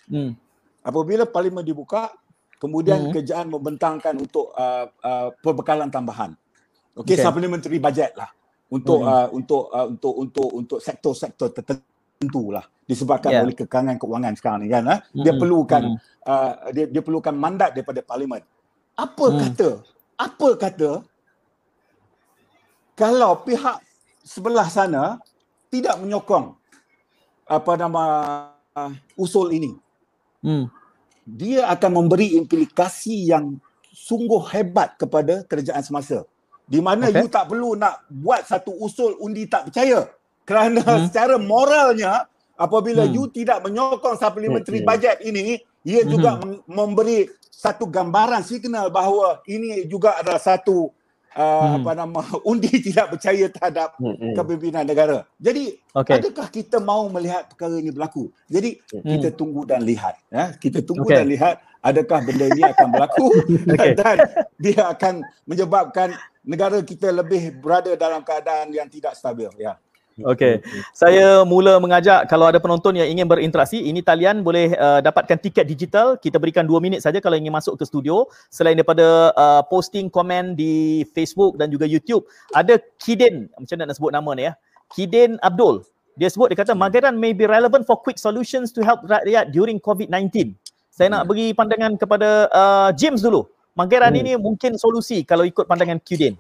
[0.07, 0.39] hmm.
[0.87, 2.15] apabila parlimen dibuka
[2.61, 3.13] kemudian hmm.
[3.17, 6.37] kerajaan membentangkan untuk uh, uh, perbekalan tambahan.
[6.93, 7.25] Okey, okay.
[7.25, 8.29] supplementary budget lah
[8.69, 9.09] untuk hmm.
[9.09, 13.43] uh, untuk uh, untuk untuk untuk sektor-sektor tertentu lah disebabkan yeah.
[13.43, 15.25] oleh kekangan keuangan sekarang ni kan hmm.
[15.25, 15.99] dia perlukan hmm.
[16.29, 18.45] uh, dia dia perlukan mandat daripada parlimen.
[18.95, 19.39] Apa hmm.
[19.41, 19.71] kata?
[20.21, 20.91] Apa kata
[22.93, 23.81] kalau pihak
[24.21, 25.17] sebelah sana
[25.73, 26.53] tidak menyokong
[27.49, 28.05] apa nama
[28.77, 29.73] uh, usul ini?
[30.45, 30.69] Hmm
[31.37, 33.59] dia akan memberi implikasi yang
[33.95, 36.27] sungguh hebat kepada kerajaan semasa.
[36.71, 37.23] Di mana okay.
[37.23, 40.07] you tak perlu nak buat satu usul undi tak percaya.
[40.47, 41.11] Kerana hmm.
[41.11, 43.15] secara moralnya, apabila hmm.
[43.15, 44.89] you tidak menyokong supplementary hmm.
[44.89, 46.11] budget ini, ia hmm.
[46.11, 46.31] juga
[46.67, 50.91] memberi satu gambaran signal bahawa ini juga adalah satu
[51.37, 51.75] uh, hmm.
[51.83, 52.21] apa nama
[52.51, 54.35] undi tidak percaya terhadap hmm.
[54.35, 55.27] kepimpinan negara.
[55.39, 56.19] Jadi okay.
[56.19, 58.31] adakah kita mau melihat perkara ini berlaku?
[58.51, 59.07] Jadi hmm.
[59.07, 60.55] kita tunggu dan lihat ya.
[60.57, 61.23] Kita tunggu okay.
[61.23, 63.27] dan lihat adakah benda ini akan berlaku
[63.75, 63.93] okay.
[64.01, 64.17] dan
[64.61, 66.09] dia akan menyebabkan
[66.45, 69.77] negara kita lebih berada dalam keadaan yang tidak stabil ya.
[70.21, 70.61] Okey.
[70.93, 75.65] Saya mula mengajak kalau ada penonton yang ingin berinteraksi, ini talian boleh uh, dapatkan tiket
[75.65, 76.19] digital.
[76.19, 78.27] Kita berikan dua minit saja kalau ingin masuk ke studio.
[78.53, 83.97] Selain daripada uh, posting komen di Facebook dan juga YouTube, ada Kidin, macam mana nak
[83.97, 84.53] sebut nama ni ya?
[84.91, 85.87] Kidin Abdul.
[86.19, 89.81] Dia sebut dia kata Magaran may be relevant for quick solutions to help rakyat during
[89.81, 90.53] COVID-19.
[90.93, 93.49] Saya nak beri pandangan kepada uh, James dulu.
[93.73, 94.21] Magaran hmm.
[94.21, 96.37] ini mungkin solusi kalau ikut pandangan Kidin.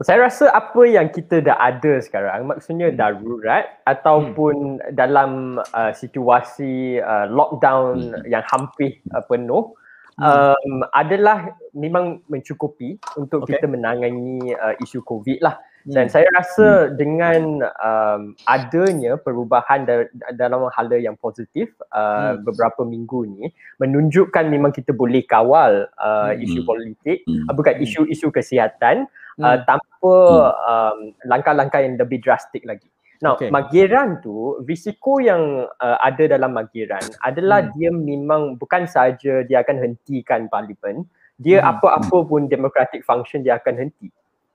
[0.00, 2.96] Saya rasa apa yang kita dah ada sekarang maksudnya hmm.
[2.96, 4.96] darurat ataupun hmm.
[4.96, 8.24] dalam uh, situasi uh, lockdown hmm.
[8.24, 9.76] yang hampir uh, penuh
[10.16, 10.24] hmm.
[10.24, 13.60] um, adalah memang mencukupi untuk okay.
[13.60, 15.60] kita menangani uh, isu COVID lah.
[15.80, 16.12] Dan hmm.
[16.12, 16.92] saya rasa hmm.
[17.00, 17.42] dengan
[17.80, 22.44] um, adanya perubahan da- dalam hala yang positif uh, hmm.
[22.44, 23.48] beberapa minggu ni
[23.80, 26.44] menunjukkan memang kita boleh kawal uh, hmm.
[26.44, 27.48] isu politik, hmm.
[27.48, 29.44] uh, bukan isu-isu kesihatan hmm.
[29.44, 30.50] uh, tanpa hmm.
[30.66, 32.88] um, langkah-langkah yang lebih drastik lagi.
[33.20, 33.52] Now, okay.
[33.52, 37.70] magiran tu, risiko yang uh, ada dalam magiran adalah hmm.
[37.76, 41.04] dia memang bukan saja dia akan hentikan parlimen,
[41.36, 41.68] dia hmm.
[41.68, 44.08] apa-apa pun democratic function dia akan henti.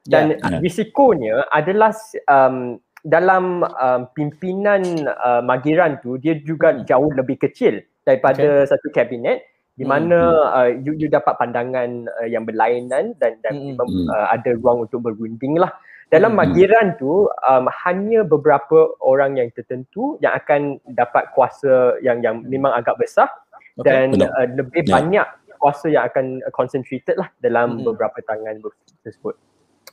[0.05, 0.61] Dan yeah.
[0.61, 1.93] risikonya adalah
[2.26, 4.82] um, dalam um, pimpinan
[5.13, 6.89] uh, magiran tu, dia juga hmm.
[6.89, 8.69] jauh lebih kecil daripada okay.
[8.73, 9.45] satu kabinet
[9.76, 10.55] di hmm, mana hmm.
[10.55, 13.76] uh, you, you dapat pandangan uh, yang berlainan dan dan hmm.
[13.76, 14.07] hmm.
[14.07, 15.71] uh, ada ruang untuk berunding lah.
[16.07, 16.39] Dalam hmm.
[16.39, 22.71] magiran tu um, hanya beberapa orang yang tertentu yang akan dapat kuasa yang yang memang
[22.71, 23.28] agak besar
[23.76, 24.07] okay.
[24.07, 24.95] dan uh, lebih yeah.
[24.95, 25.28] banyak
[25.59, 27.91] kuasa yang akan concentrated lah dalam hmm.
[27.91, 28.63] beberapa tangan
[29.03, 29.36] tersebut.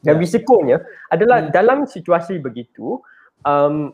[0.02, 0.22] Dan yeah.
[0.22, 0.76] risikonya
[1.10, 1.50] adalah hmm.
[1.50, 3.02] dalam situasi begitu
[3.42, 3.90] um,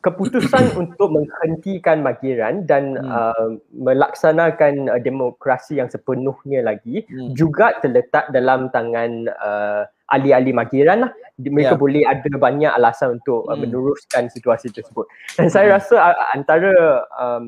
[0.00, 3.08] keputusan untuk menghentikan magiran dan hmm.
[3.08, 7.34] uh, melaksanakan uh, demokrasi yang sepenuhnya lagi hmm.
[7.34, 11.12] juga terletak dalam tangan uh, ahli-ahli magiran lah.
[11.38, 11.80] Mereka yeah.
[11.80, 13.68] boleh ada banyak alasan untuk uh, hmm.
[13.68, 15.06] meneruskan situasi tersebut.
[15.36, 15.76] Dan saya hmm.
[15.78, 16.72] rasa uh, antara
[17.18, 17.44] um,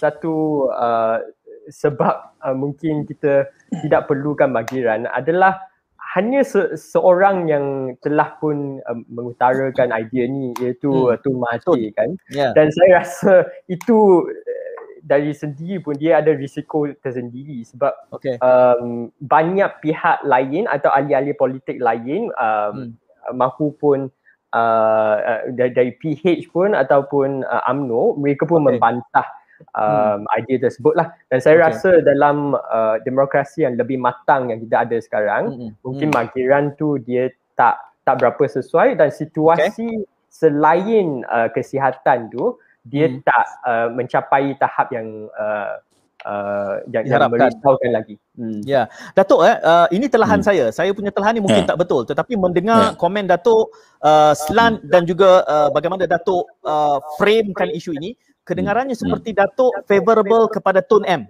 [0.00, 1.20] satu uh,
[1.68, 3.48] sebab uh, mungkin kita
[3.84, 5.67] tidak perlukan magiran adalah
[6.16, 7.66] hanya se- seorang yang
[8.00, 11.12] telah pun um, mengutarakan idea ni iaitu hmm.
[11.12, 12.56] Uh, Tun Mahathir kan yeah.
[12.56, 13.34] dan saya rasa
[13.68, 14.68] itu uh,
[15.04, 18.40] dari sendiri pun dia ada risiko tersendiri sebab okay.
[18.40, 23.36] um, banyak pihak lain atau ahli-ahli politik lain um, hmm.
[23.36, 24.08] maupun
[24.56, 28.76] uh, uh, dari, dari PH pun ataupun uh, AMNO mereka pun okay.
[28.76, 29.28] membantah
[29.74, 30.38] um, hmm.
[30.38, 31.64] idea tersebut lah dan saya okay.
[31.70, 35.70] rasa dalam uh, demokrasi yang lebih matang yang kita ada sekarang hmm.
[35.82, 36.16] mungkin hmm.
[36.16, 40.08] margiran tu dia tak tak berapa sesuai dan situasi okay.
[40.30, 42.56] selain uh, kesihatan tu
[42.88, 43.20] dia hmm.
[43.26, 45.76] tak uh, mencapai tahap yang uh,
[46.24, 48.16] uh, yang, yang merisaukan lagi.
[48.34, 48.64] Hmm.
[48.64, 50.46] Ya, Datuk eh uh, ini telahan hmm.
[50.46, 50.64] saya.
[50.72, 51.70] Saya punya telahan ni mungkin yeah.
[51.70, 52.98] tak betul tetapi mendengar yeah.
[52.98, 53.70] komen Datuk
[54.02, 58.16] uh, slant dan juga uh, bagaimana Datuk uh, framekan isu ini
[58.48, 59.04] kedengarannya hmm.
[59.04, 61.28] seperti Datuk favorable kepada Tun M.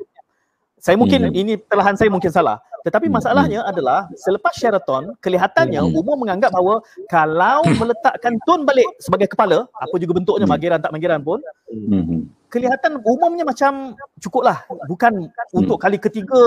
[0.78, 1.34] Saya mungkin hmm.
[1.34, 2.62] ini telahan saya mungkin salah.
[2.86, 3.14] Tetapi hmm.
[3.18, 3.70] masalahnya hmm.
[3.74, 5.98] adalah selepas Sheraton kelihatannya hmm.
[5.98, 6.78] umum menganggap bahawa
[7.10, 10.54] kalau meletakkan Tun balik sebagai kepala, apa juga bentuknya hmm.
[10.54, 12.30] manggiran tak manggiran pun, hmm.
[12.46, 15.58] kelihatan umumnya macam cukuplah bukan hmm.
[15.58, 16.38] untuk kali ketiga.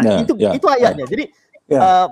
[0.00, 1.04] Yeah, itu yeah, itu ayatnya.
[1.04, 1.12] Yeah.
[1.12, 1.24] Jadi
[1.68, 1.84] yeah.
[1.84, 2.08] uh,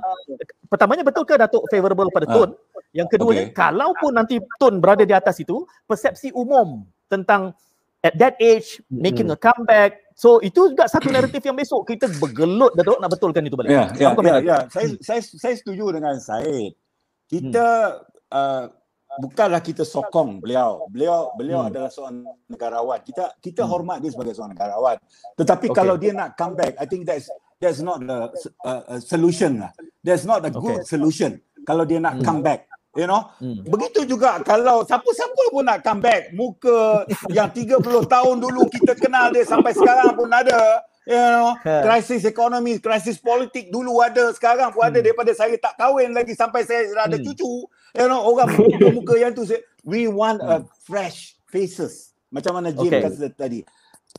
[0.68, 2.52] pertamanya betul ke Datuk favorable pada Tun?
[2.52, 3.57] Uh, Yang keduanya okay.
[3.57, 7.57] kalaupun nanti Tun berada di atas itu, persepsi umum tentang
[8.05, 12.76] at that age making a comeback so itu juga satu naratif yang besok kita bergelut
[12.76, 13.72] Datuk nak betulkan itu balik.
[13.72, 14.59] Ya, ya, ya, ya.
[14.70, 16.76] Saya, saya saya setuju dengan Said.
[17.24, 17.66] Kita
[17.98, 18.30] hmm.
[18.30, 18.64] uh,
[19.18, 20.86] bukanlah kita sokong beliau.
[20.92, 21.70] Beliau beliau hmm.
[21.72, 22.98] adalah seorang negarawan.
[23.02, 23.70] Kita kita hmm.
[23.70, 24.96] hormat dia sebagai seorang negarawan.
[25.34, 25.76] Tetapi okay.
[25.76, 27.26] kalau dia nak comeback, I think that's
[27.59, 28.30] that's not the
[28.62, 29.72] uh, solution lah.
[30.05, 30.86] That's not a good okay.
[30.86, 32.24] solution kalau dia nak hmm.
[32.26, 32.68] comeback.
[32.95, 33.66] You know, hmm.
[33.66, 37.03] begitu juga kalau siapa-siapa pun nak come back, muka
[37.36, 40.82] yang 30 tahun dulu kita kenal dia sampai sekarang pun ada.
[41.05, 45.05] You know, krisis ekonomi, krisis politik dulu ada, sekarang pun ada hmm.
[45.05, 47.28] daripada saya tak kahwin lagi sampai saya ada hmm.
[47.28, 47.68] cucu.
[47.92, 49.45] You know, orang muka-muka yang tu,
[49.84, 50.70] we want a hmm.
[50.86, 52.14] fresh faces.
[52.32, 53.05] Macam mana Jim okay.
[53.05, 53.61] kata tadi.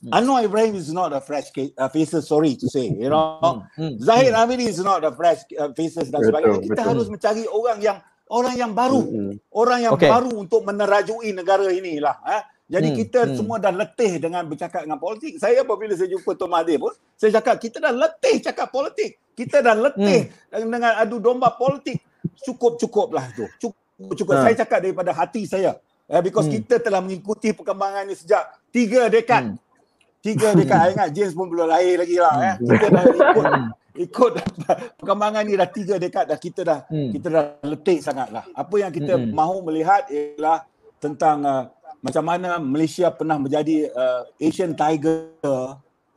[0.04, 0.12] Hmm.
[0.12, 2.92] Anwar Ibrahim is not a fresh uh, faces, sorry to say.
[2.92, 3.80] You know, hmm.
[3.80, 3.94] Hmm.
[3.98, 6.60] Zahid Amiri is not a fresh uh, faces dan sebagainya.
[6.64, 6.92] Kita betul.
[6.92, 7.98] harus mencari orang yang
[8.30, 9.36] orang yang baru mm-hmm.
[9.54, 10.10] orang yang okay.
[10.10, 12.44] baru untuk menerajui negara inilah eh.
[12.66, 12.96] jadi mm.
[12.98, 13.34] kita mm.
[13.38, 17.38] semua dah letih dengan bercakap dengan politik saya apabila saya jumpa Tuan Mahathir pun saya
[17.38, 20.66] cakap kita dah letih cakap politik kita dah letih mm.
[20.66, 22.02] dengan adu domba politik
[22.42, 24.44] cukup-cukuplah tu cukup cukup uh.
[24.50, 25.78] saya cakap daripada hati saya
[26.10, 26.54] eh, because mm.
[26.62, 28.42] kita telah mengikuti perkembangan ini sejak
[28.74, 29.56] tiga dekad mm.
[30.26, 32.56] tiga dekad saya ingat James pun belum lahir lagi lah eh.
[32.66, 33.46] kita dah ikut
[33.96, 34.34] ikut
[35.00, 37.12] perkembangan ni dah tiga dekad dah kita dah hmm.
[37.16, 38.44] kita dah letih sangatlah.
[38.52, 39.32] Apa yang kita hmm.
[39.32, 40.68] mahu melihat ialah
[41.00, 41.64] tentang uh,
[42.04, 45.32] macam mana Malaysia pernah menjadi uh, Asian Tiger.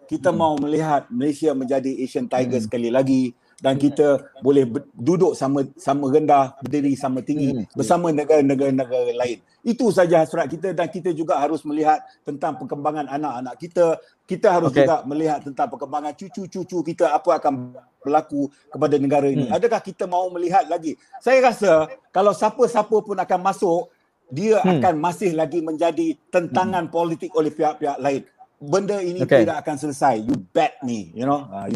[0.08, 0.38] Kita hmm.
[0.38, 2.66] mahu melihat Malaysia menjadi Asian Tiger hmm.
[2.66, 7.74] sekali lagi dan kita boleh duduk sama sama rendah berdiri sama tinggi hmm.
[7.74, 13.59] bersama negara-negara lain itu saja hasrat kita dan kita juga harus melihat tentang perkembangan anak-anak
[13.59, 13.98] kita
[14.30, 14.86] kita harus okay.
[14.86, 19.56] juga melihat tentang perkembangan cucu-cucu kita apa akan berlaku kepada negara ini hmm.
[19.59, 23.90] adakah kita mahu melihat lagi saya rasa kalau siapa-siapa pun akan masuk
[24.30, 24.78] dia hmm.
[24.78, 26.94] akan masih lagi menjadi tentangan hmm.
[26.94, 28.22] politik oleh pihak-pihak lain
[28.59, 29.46] benda ini okay.
[29.46, 30.18] tidak akan selesai.
[30.18, 31.46] You bet me, you know.
[31.46, 31.70] Uh,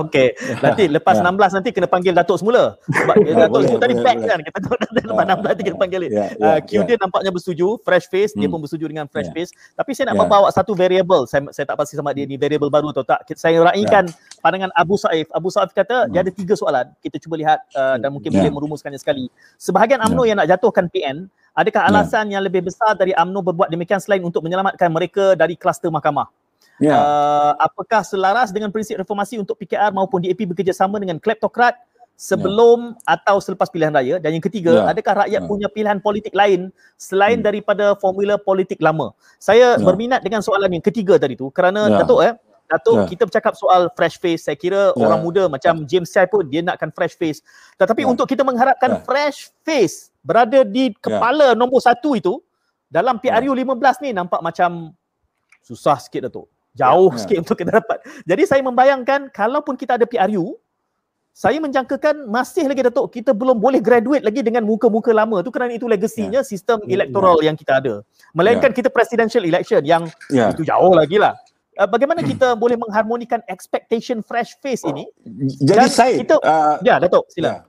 [0.08, 0.32] okay.
[0.64, 1.28] Nanti lepas yeah.
[1.28, 2.80] 16 nanti kena panggil Datuk semula.
[2.88, 4.38] Sebab yeah, Datuk semula tadi back kan.
[4.40, 6.00] Kita tahu nanti lepas 16 nanti kena panggil.
[6.08, 6.84] Yeah, yeah, uh, Q yeah.
[6.88, 7.68] dia nampaknya bersetuju.
[7.84, 8.32] Fresh face.
[8.32, 8.40] Hmm.
[8.40, 9.36] Dia pun bersetuju dengan fresh yeah.
[9.36, 9.50] face.
[9.76, 10.22] Tapi saya nak yeah.
[10.24, 11.28] membawa satu variable.
[11.28, 13.28] Saya, saya tak pasti sama dia ni variable baru atau tak.
[13.36, 14.40] Saya raikan yeah.
[14.40, 15.28] pandangan Abu Saif.
[15.28, 16.10] Abu Saif kata hmm.
[16.16, 16.88] dia ada tiga soalan.
[17.04, 18.48] Kita cuba lihat uh, dan mungkin yeah.
[18.48, 19.28] boleh merumuskannya sekali.
[19.60, 20.28] Sebahagian UMNO yeah.
[20.32, 21.88] yang nak jatuhkan PN, adakah ya.
[21.88, 22.32] alasan yeah.
[22.38, 26.28] yang lebih besar dari UMNO berbuat demikian selain untuk menyelamatkan mereka dari kluster mahkamah?
[26.82, 26.98] Yeah.
[26.98, 31.78] Uh, apakah selaras dengan prinsip reformasi untuk PKR maupun DAP bekerjasama dengan kleptokrat
[32.18, 33.14] sebelum yeah.
[33.14, 34.18] atau selepas pilihan raya?
[34.18, 34.90] Dan yang ketiga, yeah.
[34.90, 35.50] adakah rakyat yeah.
[35.50, 37.46] punya pilihan politik lain selain hmm.
[37.46, 39.14] daripada formula politik lama?
[39.38, 39.82] Saya yeah.
[39.86, 41.98] berminat dengan soalan yang ketiga tadi tu kerana yeah.
[42.02, 42.34] Datuk eh,
[42.64, 43.08] Datuk yeah.
[43.08, 44.48] kita bercakap soal fresh face.
[44.48, 45.04] Saya kira yeah.
[45.04, 47.44] orang muda macam James Chai pun dia nakkan fresh face.
[47.76, 48.12] Tetapi yeah.
[48.12, 49.04] untuk kita mengharapkan yeah.
[49.04, 51.58] fresh face berada di kepala yeah.
[51.58, 52.40] nombor satu itu
[52.88, 53.66] dalam PRU yeah.
[54.00, 54.96] 15 ni nampak macam
[55.64, 57.20] susah sikit Datuk jauh yeah.
[57.22, 57.98] sikit untuk kita dapat.
[58.26, 60.58] Jadi saya membayangkan kalaupun kita ada PRU,
[61.34, 65.74] saya menjangkakan masih lagi Datuk kita belum boleh graduate lagi dengan muka-muka lama tu kerana
[65.74, 66.46] itu legasinya yeah.
[66.46, 67.00] sistem ya.
[67.00, 67.50] electoral yeah.
[67.50, 67.94] yang kita ada.
[68.34, 68.78] Melainkan yeah.
[68.78, 70.50] kita presidential election yang yeah.
[70.54, 71.34] itu jauh lagi lah.
[71.74, 72.30] Uh, bagaimana hmm.
[72.34, 75.02] kita boleh mengharmonikan expectation fresh face ini?
[75.58, 77.46] Jadi saya kita, uh, ya Datuk sila.
[77.46, 77.60] Yeah.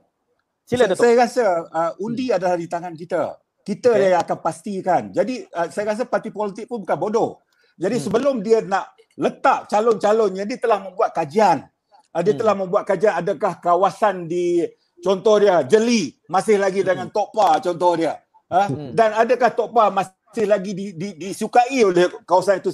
[0.62, 1.02] Sila Datuk.
[1.02, 2.36] Saya rasa uh, undi hmm.
[2.38, 3.34] adalah di tangan kita.
[3.66, 4.14] Kita okay.
[4.14, 5.02] yang akan pastikan.
[5.10, 7.30] Jadi uh, saya rasa parti politik pun bukan bodoh.
[7.74, 8.04] Jadi hmm.
[8.06, 11.66] sebelum dia nak letak calon-calonnya dia telah membuat kajian.
[12.14, 12.40] Ah, dia hmm.
[12.40, 14.64] telah membuat kajian adakah kawasan di
[15.04, 16.88] contoh dia Jeli masih lagi hmm.
[16.88, 18.22] dengan Tokpa contoh dia.
[18.48, 18.70] Ha?
[18.70, 18.94] Hmm.
[18.94, 22.70] Dan adakah Tokpa masih lagi di, di, disukai oleh kawasan itu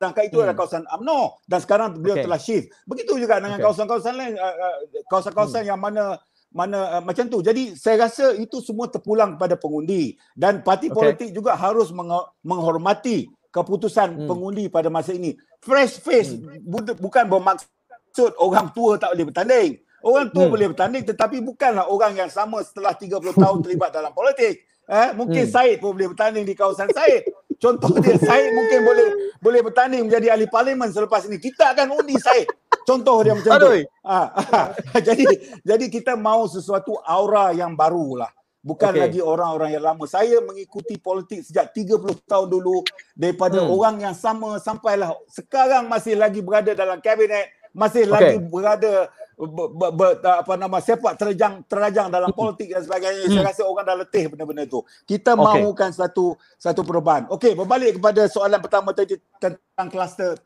[0.00, 0.44] sedangkan itu hmm.
[0.48, 2.24] adalah kawasan UMNO dan sekarang beliau okay.
[2.24, 2.72] telah shift.
[2.88, 3.68] Begitu juga dengan okay.
[3.68, 4.76] kawasan-kawasan lain uh, uh,
[5.12, 5.68] kawasan-kawasan hmm.
[5.68, 6.16] yang mana
[6.48, 7.44] mana uh, macam tu.
[7.44, 10.96] Jadi saya rasa itu semua terpulang kepada pengundi dan parti okay.
[10.96, 11.92] politik juga harus
[12.40, 14.28] menghormati keputusan hmm.
[14.32, 15.36] pengundi pada masa ini.
[15.60, 16.64] Fresh face hmm.
[16.96, 19.84] bukan bermaksud orang tua tak boleh bertanding.
[20.00, 20.52] Orang tua hmm.
[20.56, 24.64] boleh bertanding tetapi bukanlah orang yang sama setelah 30 tahun terlibat dalam politik.
[24.90, 25.52] Eh, mungkin hmm.
[25.52, 27.28] Said pun boleh bertanding di kawasan Said.
[27.60, 29.06] Contoh dia Said mungkin boleh
[29.38, 31.36] boleh bertanding menjadi ahli parlimen selepas ini.
[31.36, 32.48] Kita akan undi Said.
[32.88, 33.84] Contoh dia macam Aduh.
[33.84, 33.84] tu.
[34.08, 34.18] Ha,
[35.06, 35.24] jadi
[35.60, 38.32] jadi kita mahu sesuatu aura yang baru lah.
[38.60, 39.00] Bukan okay.
[39.00, 40.04] lagi orang-orang yang lama.
[40.04, 42.84] Saya mengikuti politik sejak 30 tahun dulu
[43.16, 43.72] daripada hmm.
[43.72, 48.12] orang yang sama sampailah sekarang masih lagi berada dalam kabinet, masih okay.
[48.12, 49.08] lagi berada
[49.40, 53.24] ber, ber, ber, apa nama sepak terjang terajang dalam politik dan sebagainya.
[53.24, 53.32] Hmm.
[53.32, 54.84] Saya rasa orang dah letih benda-benda itu.
[55.08, 55.64] Kita okay.
[55.64, 57.24] mahukan satu satu perubahan.
[57.32, 60.36] Okey, berbalik kepada soalan pertama tadi tentang kluster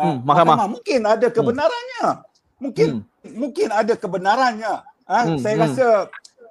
[0.00, 0.56] uh, mahkamah.
[0.56, 0.68] mahkamah.
[0.80, 1.36] Mungkin ada hmm.
[1.36, 2.06] kebenarannya.
[2.64, 3.34] Mungkin hmm.
[3.36, 4.74] mungkin ada kebenarannya.
[5.04, 5.18] Ha?
[5.28, 5.36] Hmm.
[5.36, 5.64] Saya hmm.
[5.68, 5.86] rasa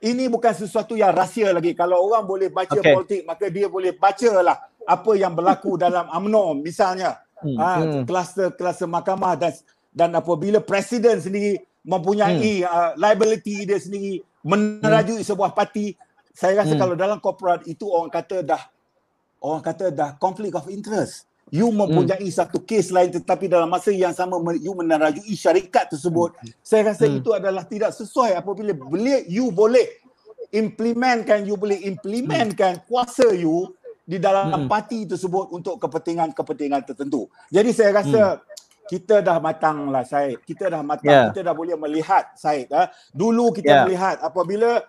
[0.06, 1.74] ini bukan sesuatu yang rahsia lagi.
[1.74, 2.94] Kalau orang boleh baca okay.
[2.94, 7.18] politik, maka dia boleh bacalah apa yang berlaku dalam UMNO misalnya.
[7.44, 7.60] Hmm.
[7.60, 8.04] Ha, hmm.
[8.08, 9.52] kluster-kluster mahkamah dan
[9.94, 12.68] dan apabila presiden sendiri mempunyai hmm.
[12.68, 15.30] uh, liability dia sendiri menerajui hmm.
[15.30, 15.94] sebuah parti
[16.34, 16.82] saya rasa hmm.
[16.82, 18.62] kalau dalam korporat itu orang kata dah
[19.40, 22.34] orang kata dah conflict of interest you mempunyai hmm.
[22.34, 26.50] satu kes lain tetapi dalam masa yang sama you menerajui syarikat tersebut hmm.
[26.66, 27.22] saya rasa hmm.
[27.22, 29.86] itu adalah tidak sesuai apabila boleh you boleh
[30.50, 32.84] implementkan you boleh implementkan hmm.
[32.90, 33.70] kuasa you
[34.04, 34.68] di dalam hmm.
[34.68, 37.32] parti tersebut untuk kepentingan-kepentingan tertentu.
[37.48, 38.53] Jadi saya rasa hmm
[38.88, 40.44] kita dah matang lah Syed.
[40.44, 41.12] Kita dah matang.
[41.12, 41.26] Yeah.
[41.32, 42.68] Kita dah boleh melihat Syed.
[42.76, 42.92] Ha?
[43.16, 43.84] Dulu kita yeah.
[43.88, 44.84] melihat apabila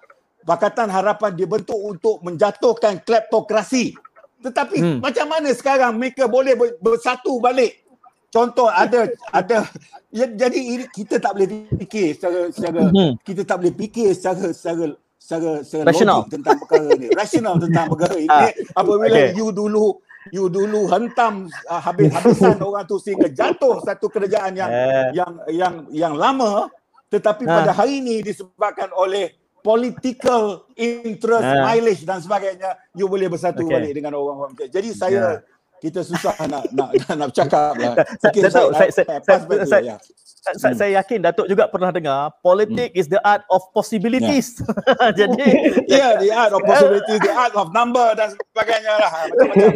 [0.44, 3.96] Pakatan Harapan dibentuk untuk menjatuhkan kleptokrasi.
[4.44, 4.98] Tetapi hmm.
[5.00, 7.80] macam mana sekarang mereka boleh bersatu balik?
[8.28, 9.64] Contoh ada ada
[10.10, 13.12] ya, jadi kita tak boleh fikir secara secara hmm.
[13.22, 14.84] kita tak boleh fikir secara secara
[15.16, 17.08] secara, secara logik tentang perkara ni.
[17.14, 18.28] Rasional tentang perkara ini.
[18.34, 18.50] Ah.
[18.84, 19.32] Apabila okay.
[19.38, 19.96] you dulu
[20.32, 25.08] you dulu hentam uh, habis-habisan orang tu sehingga jatuh satu kerajaan yang yeah.
[25.12, 26.70] yang yang yang lama
[27.12, 27.52] tetapi ha.
[27.60, 31.72] pada hari ini disebabkan oleh political interest ha.
[31.72, 33.72] mileage dan sebagainya you boleh bersatu okay.
[33.76, 35.53] balik dengan orang-orang jadi saya yeah.
[35.84, 36.88] Kita susah nak nak
[37.20, 37.94] nak bercakap lah.
[38.24, 40.76] Okay, saya, saya, saya, saya, saya, ya hmm.
[40.76, 43.00] saya yakin Datuk juga pernah dengar politik hmm.
[43.00, 44.60] is the art of possibilities.
[44.60, 45.12] Yeah.
[45.24, 45.48] Jadi
[45.88, 49.10] yeah, the art of possibilities, the art of number dan sebagainya lah.
[49.28, 49.72] Macam-macam.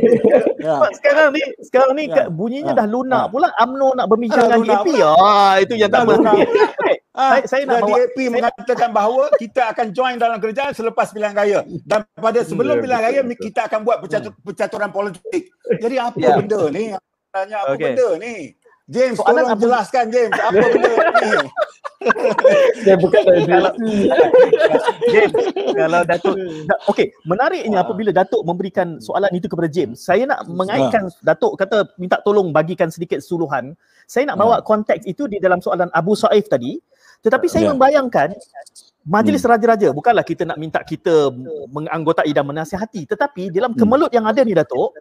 [0.61, 0.80] yeah.
[0.96, 2.28] Sekarang ni sekarang ni yeah.
[2.28, 2.80] bunyinya yeah.
[2.84, 3.32] dah lunak yeah.
[3.32, 4.88] pula UMNO nak berbincang dengan DAP.
[5.04, 6.36] Ah itu yang tak benar.
[7.19, 11.11] Ah, saya, saya nak bawa, DAP saya mengatakan bahawa kita akan join dalam kerajaan selepas
[11.11, 13.99] pilihan raya dan pada sebelum pilihan raya kita akan buat
[14.47, 15.51] percaturan politik.
[15.83, 16.39] Jadi apa yeah.
[16.39, 16.95] benda ni?
[17.35, 17.99] Tanya apa okay.
[17.99, 18.35] benda ni?
[18.87, 19.62] James, Soalan tolong apa?
[19.66, 21.31] jelaskan James, apa benda ni?
[22.87, 23.73] Saya bukan dari kalau,
[25.12, 25.35] James,
[25.75, 26.35] kalau Datuk,
[26.95, 32.23] okey, menariknya apabila Datuk memberikan soalan itu kepada James, saya nak mengaitkan Datuk kata minta
[32.23, 33.75] tolong bagikan sedikit suluhan.
[34.07, 36.79] Saya nak bawa konteks itu di dalam soalan Abu Saif tadi,
[37.25, 37.73] tetapi saya yeah.
[37.75, 38.29] membayangkan
[39.09, 39.51] Majlis hmm.
[39.57, 41.33] Raja-Raja bukanlah kita nak minta kita
[41.73, 43.81] menganggotai dan menasihati tetapi dalam hmm.
[43.81, 44.93] kemelut yang ada ni Datuk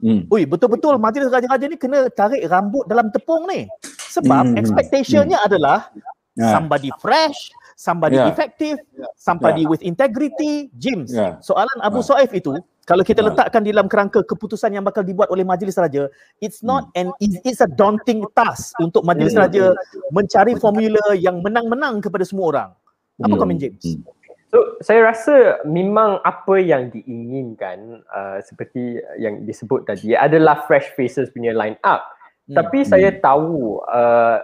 [0.00, 0.24] Hmm.
[0.32, 3.68] Ui, betul-betul majlis raja-raja ni kena tarik rambut dalam tepung ni.
[3.84, 4.56] Sebab hmm.
[4.56, 5.46] expectationnya hmm.
[5.46, 5.92] adalah
[6.40, 6.56] yeah.
[6.56, 8.32] somebody fresh, somebody yeah.
[8.32, 8.80] effective,
[9.20, 9.70] somebody yeah.
[9.70, 10.72] with integrity.
[10.80, 11.36] James, yeah.
[11.44, 12.08] soalan Abu yeah.
[12.16, 12.56] Saif itu
[12.90, 16.10] kalau kita letakkan dalam kerangka keputusan yang bakal dibuat oleh majlis raja,
[16.42, 17.14] it's not hmm.
[17.14, 19.46] an it's a daunting task untuk majlis hmm.
[19.46, 19.64] raja
[20.10, 22.70] mencari formula yang menang-menang kepada semua orang.
[23.22, 23.40] Apa hmm.
[23.46, 24.02] komen James?
[24.50, 31.30] So saya rasa memang apa yang diinginkan uh, seperti yang disebut tadi adalah fresh faces
[31.30, 32.10] punya line up.
[32.50, 32.58] Hmm.
[32.58, 33.22] Tapi saya hmm.
[33.22, 34.42] tahu uh,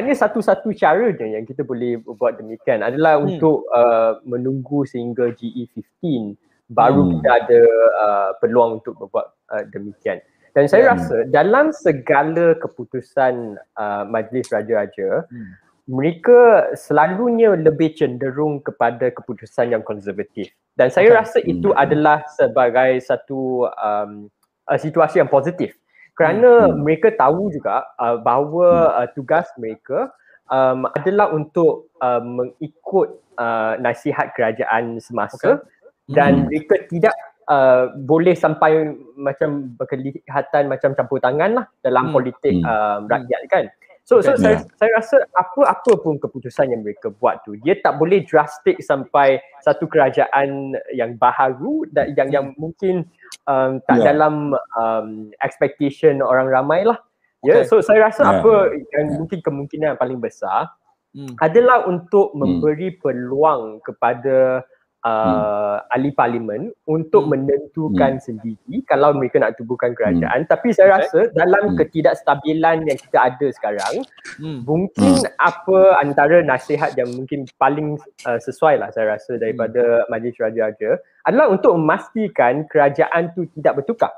[0.00, 3.36] hanya satu-satu cara je yang kita boleh buat demikian adalah hmm.
[3.36, 6.40] untuk uh, menunggu sehingga GE15
[6.70, 7.10] baru hmm.
[7.18, 7.62] kita ada
[8.00, 10.22] uh, peluang untuk membuat uh, demikian.
[10.50, 10.92] Dan saya hmm.
[10.94, 19.82] rasa dalam segala keputusan uh, Majlis Raja-Raja hmm mereka selalunya lebih cenderung kepada keputusan yang
[19.82, 21.18] konservatif dan saya okay.
[21.18, 21.78] rasa itu hmm.
[21.82, 24.30] adalah sebagai satu um,
[24.70, 25.74] uh, situasi yang positif
[26.14, 26.86] kerana hmm.
[26.86, 28.96] mereka tahu juga uh, bahawa hmm.
[29.02, 30.14] uh, tugas mereka
[30.46, 35.79] um, adalah untuk uh, mengikut uh, nasihat kerajaan semasa okay.
[36.10, 36.44] Dan hmm.
[36.50, 37.14] mereka tidak
[37.46, 42.14] uh, boleh sampai macam berkelihatan macam campur tangan lah dalam hmm.
[42.14, 42.66] politik hmm.
[42.66, 43.64] Um, rakyat kan
[44.10, 44.66] So, so saya, yeah.
[44.74, 49.86] saya rasa apa-apa pun keputusan yang mereka buat tu, dia tak boleh drastik sampai satu
[49.86, 53.06] kerajaan yang baharu dan yang yang mungkin
[53.46, 54.10] um, tak yeah.
[54.10, 56.98] dalam um, expectation orang ramai lah.
[57.46, 57.70] Ya, okay.
[57.70, 58.32] so saya rasa yeah.
[58.42, 58.52] apa
[58.98, 59.16] yang yeah.
[59.22, 60.74] mungkin kemungkinan yang paling besar
[61.14, 61.38] hmm.
[61.38, 62.38] adalah untuk hmm.
[62.42, 62.98] memberi hmm.
[62.98, 64.66] peluang kepada
[65.04, 65.92] uh, hmm.
[65.96, 67.30] ahli parlimen untuk hmm.
[67.32, 68.24] menentukan hmm.
[68.24, 70.50] sendiri kalau mereka nak tubuhkan kerajaan hmm.
[70.50, 71.76] tapi saya rasa dalam hmm.
[71.80, 73.94] ketidakstabilan yang kita ada sekarang
[74.40, 74.60] hmm.
[74.64, 75.32] mungkin hmm.
[75.40, 77.96] apa antara nasihat yang mungkin paling
[78.28, 80.08] uh, sesuai lah saya rasa daripada hmm.
[80.12, 84.12] majlis raja-raja adalah untuk memastikan kerajaan tu tidak bertukar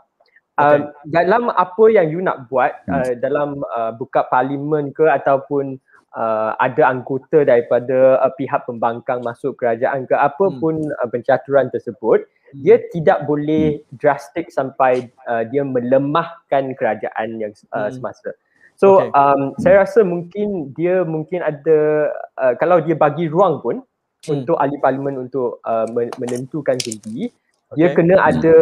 [0.59, 0.83] okay.
[0.83, 2.93] uh, dalam apa yang you nak buat hmm.
[2.93, 5.79] uh, dalam uh, buka parlimen ke ataupun
[6.17, 10.59] uh, ada anggota daripada uh, pihak pembangkang masuk kerajaan ke apa hmm.
[10.61, 12.63] pun uh, pencaturan tersebut hmm.
[12.65, 13.85] dia tidak boleh hmm.
[13.97, 17.93] drastik sampai uh, dia melemahkan kerajaan yang uh, hmm.
[17.97, 18.31] semasa
[18.77, 19.11] so okay.
[19.13, 22.11] um, saya rasa mungkin dia mungkin ada
[22.41, 24.33] uh, kalau dia bagi ruang pun hmm.
[24.33, 25.89] untuk ahli parlimen untuk uh,
[26.21, 27.33] menentukan sendiri
[27.77, 27.97] dia okay.
[28.03, 28.57] kena ada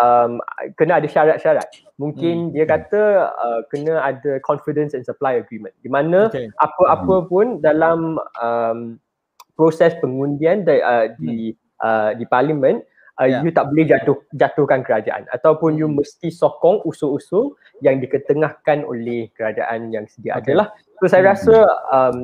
[0.00, 0.32] um,
[0.74, 1.68] kena ada syarat-syarat.
[2.00, 2.52] Mungkin hmm.
[2.54, 5.74] dia kata uh, kena ada confidence and supply agreement.
[5.82, 6.48] Di mana okay.
[6.58, 7.26] apa-apa hmm.
[7.28, 9.00] pun dalam um,
[9.58, 11.58] proses pengundian di uh, di, hmm.
[11.82, 12.78] uh, di parlimen
[13.18, 13.42] uh, yeah.
[13.42, 15.98] you tak boleh jatuh jatuhkan kerajaan ataupun you hmm.
[15.98, 20.54] mesti sokong usul-usul yang diketengahkan oleh kerajaan yang sedia okay.
[20.54, 20.72] adalah.
[21.02, 21.30] So saya hmm.
[21.34, 21.56] rasa
[21.90, 22.18] um,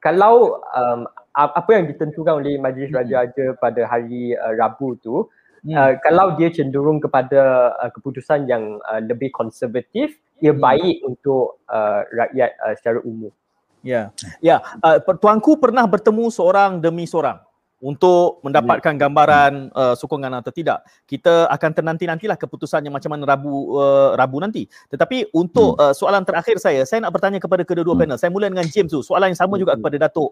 [0.00, 1.04] kalau um,
[1.36, 5.28] apa yang ditentukan oleh majlis raja-raja pada hari uh, Rabu tu
[5.60, 5.76] Hmm.
[5.76, 10.62] Uh, kalau dia cenderung kepada uh, keputusan yang uh, lebih konservatif, ia hmm.
[10.62, 13.32] baik untuk uh, rakyat uh, secara umum.
[13.80, 14.04] Ya, yeah.
[14.40, 14.56] ya.
[14.84, 15.00] Yeah.
[15.04, 17.49] Uh, tuanku pernah bertemu seorang demi seorang
[17.80, 19.00] untuk mendapatkan yeah.
[19.00, 20.84] gambaran uh, sokongan atau tidak.
[21.08, 24.68] Kita akan ternanti-nantilah keputusannya macam mana Rabu uh, Rabu nanti.
[24.92, 25.84] Tetapi untuk hmm.
[25.88, 28.02] uh, soalan terakhir saya, saya nak bertanya kepada kedua-dua hmm.
[28.04, 28.16] panel.
[28.20, 29.00] Saya mula dengan James tu.
[29.00, 29.80] Soalan yang sama juga hmm.
[29.80, 30.30] kepada Datuk.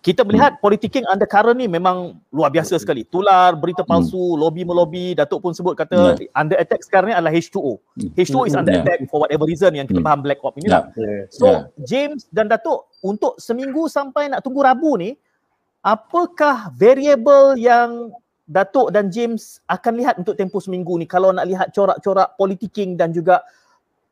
[0.00, 3.06] Kita melihat politicking undercurrent ni memang luar biasa sekali.
[3.06, 5.14] Tular, berita palsu, lobby melobi.
[5.14, 6.34] Datuk pun sebut kata yeah.
[6.34, 7.78] under attack sekarang ni adalah H2O.
[7.78, 8.10] Hmm.
[8.18, 8.82] H2O is under yeah.
[8.82, 10.90] attack for whatever reason yang kita faham black op inilah.
[11.30, 11.70] So.
[11.86, 15.14] James dan Datuk untuk seminggu sampai nak tunggu Rabu ni
[15.80, 18.12] apakah variable yang
[18.50, 23.14] Datuk dan James akan lihat untuk tempoh seminggu ni kalau nak lihat corak-corak politicking dan
[23.14, 23.46] juga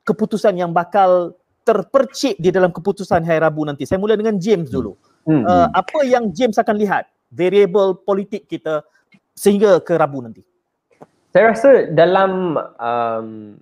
[0.06, 1.34] keputusan yang bakal
[1.66, 3.82] terpercik di dalam keputusan hari Rabu nanti.
[3.82, 4.94] Saya mula dengan James dulu.
[5.26, 5.42] Hmm.
[5.42, 8.86] Uh, apa yang James akan lihat variable politik kita
[9.34, 10.46] sehingga ke Rabu nanti?
[11.34, 13.58] Saya rasa dalam um,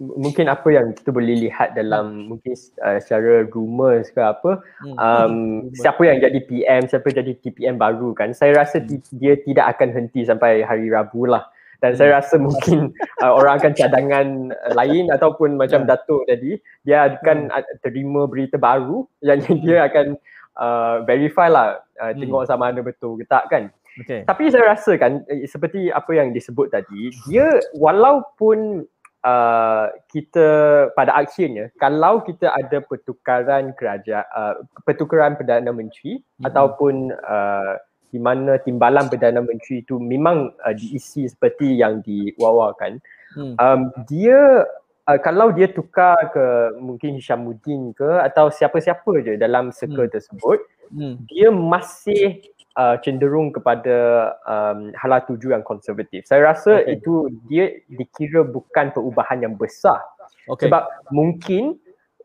[0.00, 2.26] mungkin apa yang kita boleh lihat dalam hmm.
[2.32, 4.96] mungkin uh, secara rumors ke apa hmm.
[4.96, 5.34] um,
[5.76, 9.20] siapa yang jadi PM siapa jadi TPM baru kan saya rasa hmm.
[9.20, 11.44] dia tidak akan henti sampai hari Rabu lah
[11.84, 11.98] dan hmm.
[12.00, 14.26] saya rasa mungkin uh, orang akan cadangan
[14.56, 15.88] uh, lain ataupun macam yeah.
[15.92, 17.78] Datuk tadi dia akan hmm.
[17.84, 20.16] terima berita baru yang dia akan
[20.56, 22.24] uh, verify lah uh, hmm.
[22.24, 23.68] tengok sama ada betul ke tak kan
[24.00, 24.24] okay.
[24.24, 28.88] tapi saya rasa kan eh, seperti apa yang disebut tadi dia walaupun
[29.24, 30.48] uh, kita
[30.96, 34.54] pada akhirnya kalau kita ada pertukaran kerajaan uh,
[34.84, 36.44] pertukaran perdana menteri hmm.
[36.48, 37.74] ataupun uh,
[38.10, 42.98] di mana timbalan perdana menteri itu memang uh, diisi seperti yang diwawakan
[43.36, 43.54] hmm.
[43.60, 44.66] um, dia
[45.06, 50.14] uh, kalau dia tukar ke mungkin Hishamuddin ke atau siapa-siapa je dalam circle hmm.
[50.14, 50.58] tersebut
[50.90, 51.14] hmm.
[51.30, 52.42] dia masih
[52.78, 56.26] uh, cenderung kepada um, hala tuju yang konservatif.
[56.26, 57.00] Saya rasa okay.
[57.00, 59.98] itu dia dikira bukan perubahan yang besar.
[60.46, 60.66] Okay.
[60.68, 61.78] Sebab mungkin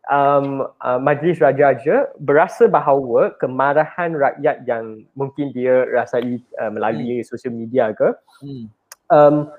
[0.10, 7.28] um, uh, majlis raja-raja berasa bahawa kemarahan rakyat yang mungkin dia rasai uh, melalui hmm.
[7.28, 8.66] sosial media ke hmm.
[9.10, 9.50] um,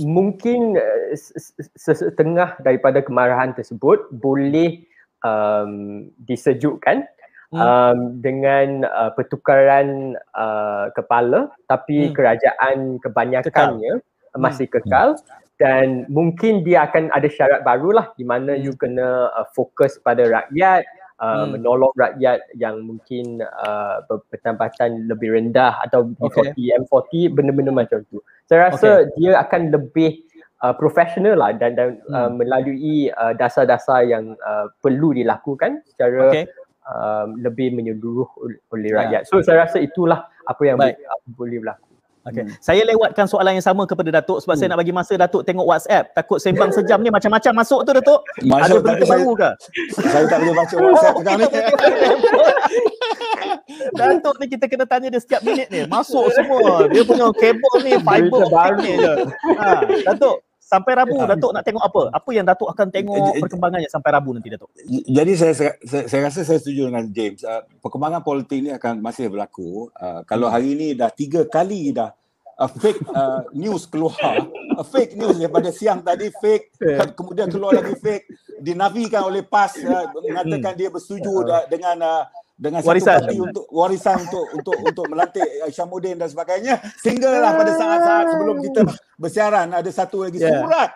[0.00, 1.12] mungkin uh,
[1.76, 4.84] setengah daripada kemarahan tersebut boleh
[5.24, 7.04] um, disejukkan
[7.52, 7.60] Hmm.
[7.60, 12.16] um, dengan uh, pertukaran uh, kepala tapi hmm.
[12.16, 14.40] kerajaan kebanyakannya kekal.
[14.40, 14.74] masih hmm.
[14.80, 15.24] kekal hmm.
[15.60, 18.62] dan mungkin dia akan ada syarat barulah di mana hmm.
[18.64, 20.88] you kena uh, fokus pada rakyat
[21.20, 21.60] uh, hmm.
[21.60, 26.72] menolong rakyat yang mungkin uh, berpendapatan lebih rendah atau B40 okay.
[26.72, 29.12] M40 benda-benda macam tu saya rasa okay.
[29.20, 30.24] dia akan lebih
[30.64, 32.16] uh, profesional lah dan, dan hmm.
[32.16, 36.48] uh, melalui uh, dasar-dasar yang uh, perlu dilakukan secara okay
[36.86, 38.28] um, lebih menyeluruh
[38.72, 38.96] oleh ya.
[39.04, 39.22] rakyat.
[39.30, 40.96] So saya rasa itulah apa yang boleh,
[41.34, 41.92] boleh berlaku.
[42.22, 42.46] Okay.
[42.46, 42.54] Hmm.
[42.62, 44.60] Saya lewatkan soalan yang sama kepada Datuk sebab hmm.
[44.62, 46.14] saya nak bagi masa Datuk tengok WhatsApp.
[46.14, 48.22] Takut sembang sejam ni macam-macam masuk tu Datuk.
[48.46, 49.50] Masuk Ada berita baru ke?
[50.06, 51.62] Saya tak boleh baca WhatsApp sekarang ni.
[53.98, 55.82] Datuk ni kita kena tanya dia setiap minit ni.
[55.90, 56.86] Masuk semua.
[56.94, 58.42] Dia punya kabel ni fiber
[58.78, 59.14] ni je.
[59.58, 59.66] Ha,
[60.14, 62.02] Datuk, sampai Rabu ya, Datuk nak tengok apa?
[62.16, 64.72] Apa yang Datuk akan tengok perkembangannya sampai Rabu nanti Datuk?
[64.88, 65.72] Jadi saya saya,
[66.08, 67.44] saya rasa saya setuju dengan James.
[67.44, 69.92] Uh, perkembangan politik ini akan masih berlaku.
[70.00, 72.16] Uh, kalau hari ini dah tiga kali dah
[72.56, 74.48] uh, fake uh, news keluar,
[74.80, 77.04] uh, fake news daripada siang tadi fake, yeah.
[77.12, 78.24] kemudian keluar lagi fake,
[78.62, 82.22] dinafikan oleh PAS uh, mengatakan dia bersetuju uh, dengan uh,
[82.62, 83.18] dengan warisan.
[83.18, 85.42] satu parti untuk warisan untuk untuk untuk melantik
[85.74, 88.80] Syamuddin dan sebagainya sehinggalah pada saat-saat sebelum kita
[89.18, 90.62] bersiaran ada satu lagi yeah.
[90.62, 90.90] surat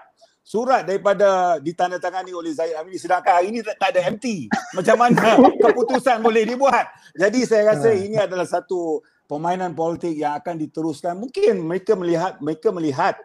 [0.47, 4.47] surat daripada ditandatangani oleh Zaid Amini sedangkan hari ini tak, tak ada MT
[4.79, 6.87] macam mana keputusan boleh dibuat
[7.19, 8.07] jadi saya rasa yeah.
[8.07, 13.19] ini adalah satu permainan politik yang akan diteruskan mungkin mereka melihat mereka melihat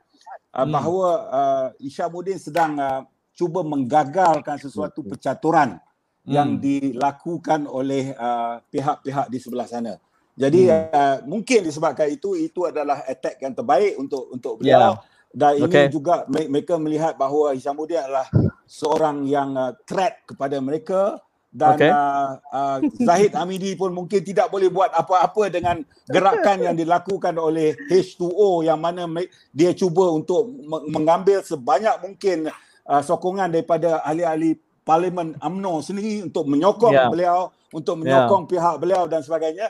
[0.57, 0.73] uh, hmm.
[0.73, 3.05] bahawa uh, Isyamuddin sedang uh,
[3.37, 5.77] cuba menggagalkan sesuatu percaturan
[6.25, 6.31] hmm.
[6.31, 9.97] yang dilakukan oleh uh, pihak-pihak di sebelah sana.
[10.37, 10.89] Jadi hmm.
[10.91, 14.97] uh, mungkin disebabkan itu itu adalah attack yang terbaik untuk untuk beliau.
[14.97, 15.09] Yeah.
[15.31, 15.87] Dan okay.
[15.87, 18.27] ini juga mereka melihat bahawa Hishamuddin adalah
[18.67, 21.91] seorang yang uh, threat kepada mereka dan okay.
[21.91, 27.75] uh, uh, Zahid Hamidi pun mungkin tidak boleh buat apa-apa dengan gerakan yang dilakukan oleh
[27.91, 29.03] H2O yang mana
[29.51, 30.47] dia cuba untuk
[30.87, 32.47] mengambil sebanyak mungkin
[32.87, 37.09] uh, sokongan daripada ahli-ahli parlimen AMNO sendiri untuk menyokong yeah.
[37.09, 37.39] beliau,
[37.71, 38.01] untuk ya.
[38.01, 38.51] menyokong yeah.
[38.51, 39.67] pihak beliau dan sebagainya,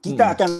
[0.00, 0.34] kita hmm.
[0.36, 0.50] akan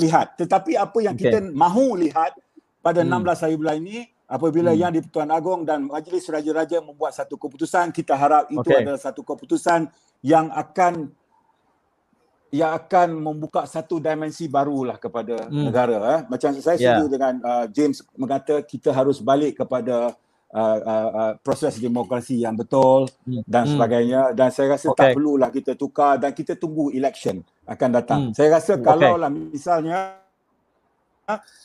[0.00, 0.26] lihat.
[0.40, 1.30] Tetapi apa yang okay.
[1.30, 2.34] kita mahu lihat
[2.80, 3.20] pada hmm.
[3.20, 4.80] 16 hari bulan ini, apabila hmm.
[4.80, 8.82] Yang di-Pertuan Agong dan Majlis Raja-Raja membuat satu keputusan, kita harap itu okay.
[8.82, 9.88] adalah satu keputusan
[10.24, 11.12] yang akan
[12.54, 15.64] yang akan membuka satu dimensi barulah kepada hmm.
[15.66, 15.96] negara.
[15.98, 16.20] Eh.
[16.30, 17.02] Macam saya yeah.
[17.02, 20.14] setuju dengan uh, James mengata kita harus balik kepada
[20.54, 23.42] uh, uh, uh, proses demokrasi yang betul hmm.
[23.44, 23.72] dan hmm.
[23.74, 24.98] sebagainya dan saya rasa okay.
[24.98, 28.20] tak perlulah kita tukar dan kita tunggu election akan datang.
[28.30, 28.32] Hmm.
[28.32, 30.22] Saya rasa kalau lah misalnya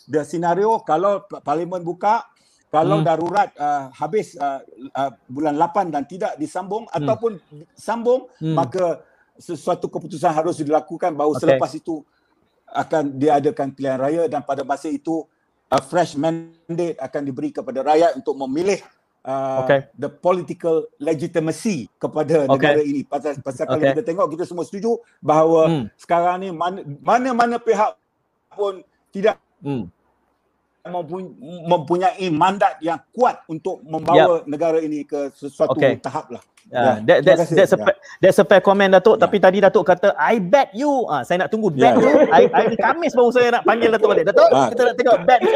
[0.09, 2.25] the scenario kalau parlimen buka
[2.69, 3.05] kalau hmm.
[3.05, 4.61] darurat uh, habis uh,
[4.93, 6.97] uh, bulan 8 dan tidak disambung hmm.
[7.01, 7.31] ataupun
[7.73, 8.53] sambung hmm.
[8.53, 9.01] maka
[9.39, 11.41] sesuatu keputusan harus dilakukan bahawa okay.
[11.45, 12.05] selepas itu
[12.69, 15.25] akan diadakan pilihan raya dan pada masa itu
[15.70, 18.82] a fresh mandate akan diberi kepada rakyat untuk memilih
[19.22, 19.86] uh, okay.
[19.93, 22.53] the political legitimacy kepada okay.
[22.57, 23.05] negara ini.
[23.05, 23.78] Pasal, pasal okay.
[23.78, 25.84] kalau kita tengok kita semua setuju bahawa hmm.
[25.93, 26.49] sekarang ni
[27.05, 27.93] mana-mana pihak
[28.57, 28.82] pun
[29.13, 29.86] tidak hmm.
[31.70, 34.49] mempunyai mandat yang kuat untuk membawa yep.
[34.49, 36.01] negara ini ke sesuatu okay.
[36.01, 36.43] tahap lah.
[36.70, 37.97] Yeah, that, that's, that's, a, yeah.
[38.22, 39.26] that's a fair comment Datuk yeah.
[39.26, 41.97] tapi tadi Datuk kata I bet you ah saya nak tunggu bet yeah.
[41.97, 44.70] you I, I Kamis baru saya nak panggil Datuk balik Datuk ah.
[44.70, 45.49] kita nak tengok bet you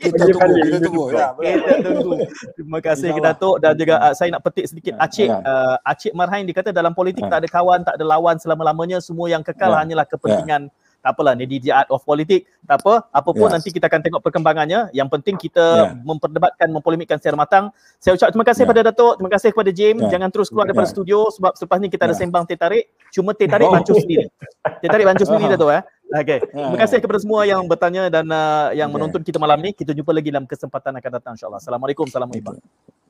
[0.00, 2.12] kita tunggu kita tunggu ya kita tunggu
[2.56, 5.04] terima kasih ke Datuk dan juga uh, saya nak petik sedikit yeah.
[5.04, 5.44] Acik yeah.
[5.44, 7.36] uh, Acik Marhain dia kata dalam politik yeah.
[7.36, 9.84] tak ada kawan tak ada lawan selama-lamanya semua yang kekal yeah.
[9.84, 13.54] hanyalah kepentingan yeah tak apalah ni di art of politik tak apa apapun yes.
[13.54, 16.02] nanti kita akan tengok perkembangannya yang penting kita yeah.
[16.02, 17.70] memperdebatkan mempolemikkan secara matang
[18.02, 18.70] saya ucap terima kasih yeah.
[18.74, 20.10] pada Datuk terima kasih kepada James yeah.
[20.10, 20.94] jangan terus keluar daripada yeah.
[20.98, 22.10] studio sebab selepas ni kita yeah.
[22.10, 23.74] ada sembang teh tarik cuma teh tarik oh.
[23.78, 24.26] bancuh sendiri
[24.82, 26.38] teh tarik bancuh sendiri Datuk eh Okay.
[26.38, 26.70] Ya.
[26.70, 28.94] Terima kasih kepada semua yang bertanya dan uh, yang okay.
[28.94, 29.74] menonton kita malam ni.
[29.74, 31.58] Kita jumpa lagi dalam kesempatan akan datang insyaAllah.
[31.58, 32.06] Assalamualaikum.
[32.06, 32.62] Assalamualaikum.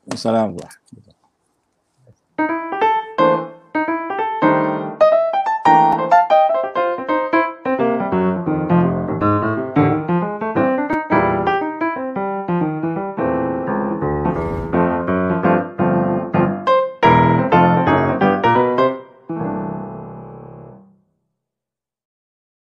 [0.08, 0.72] Assalamualaikum.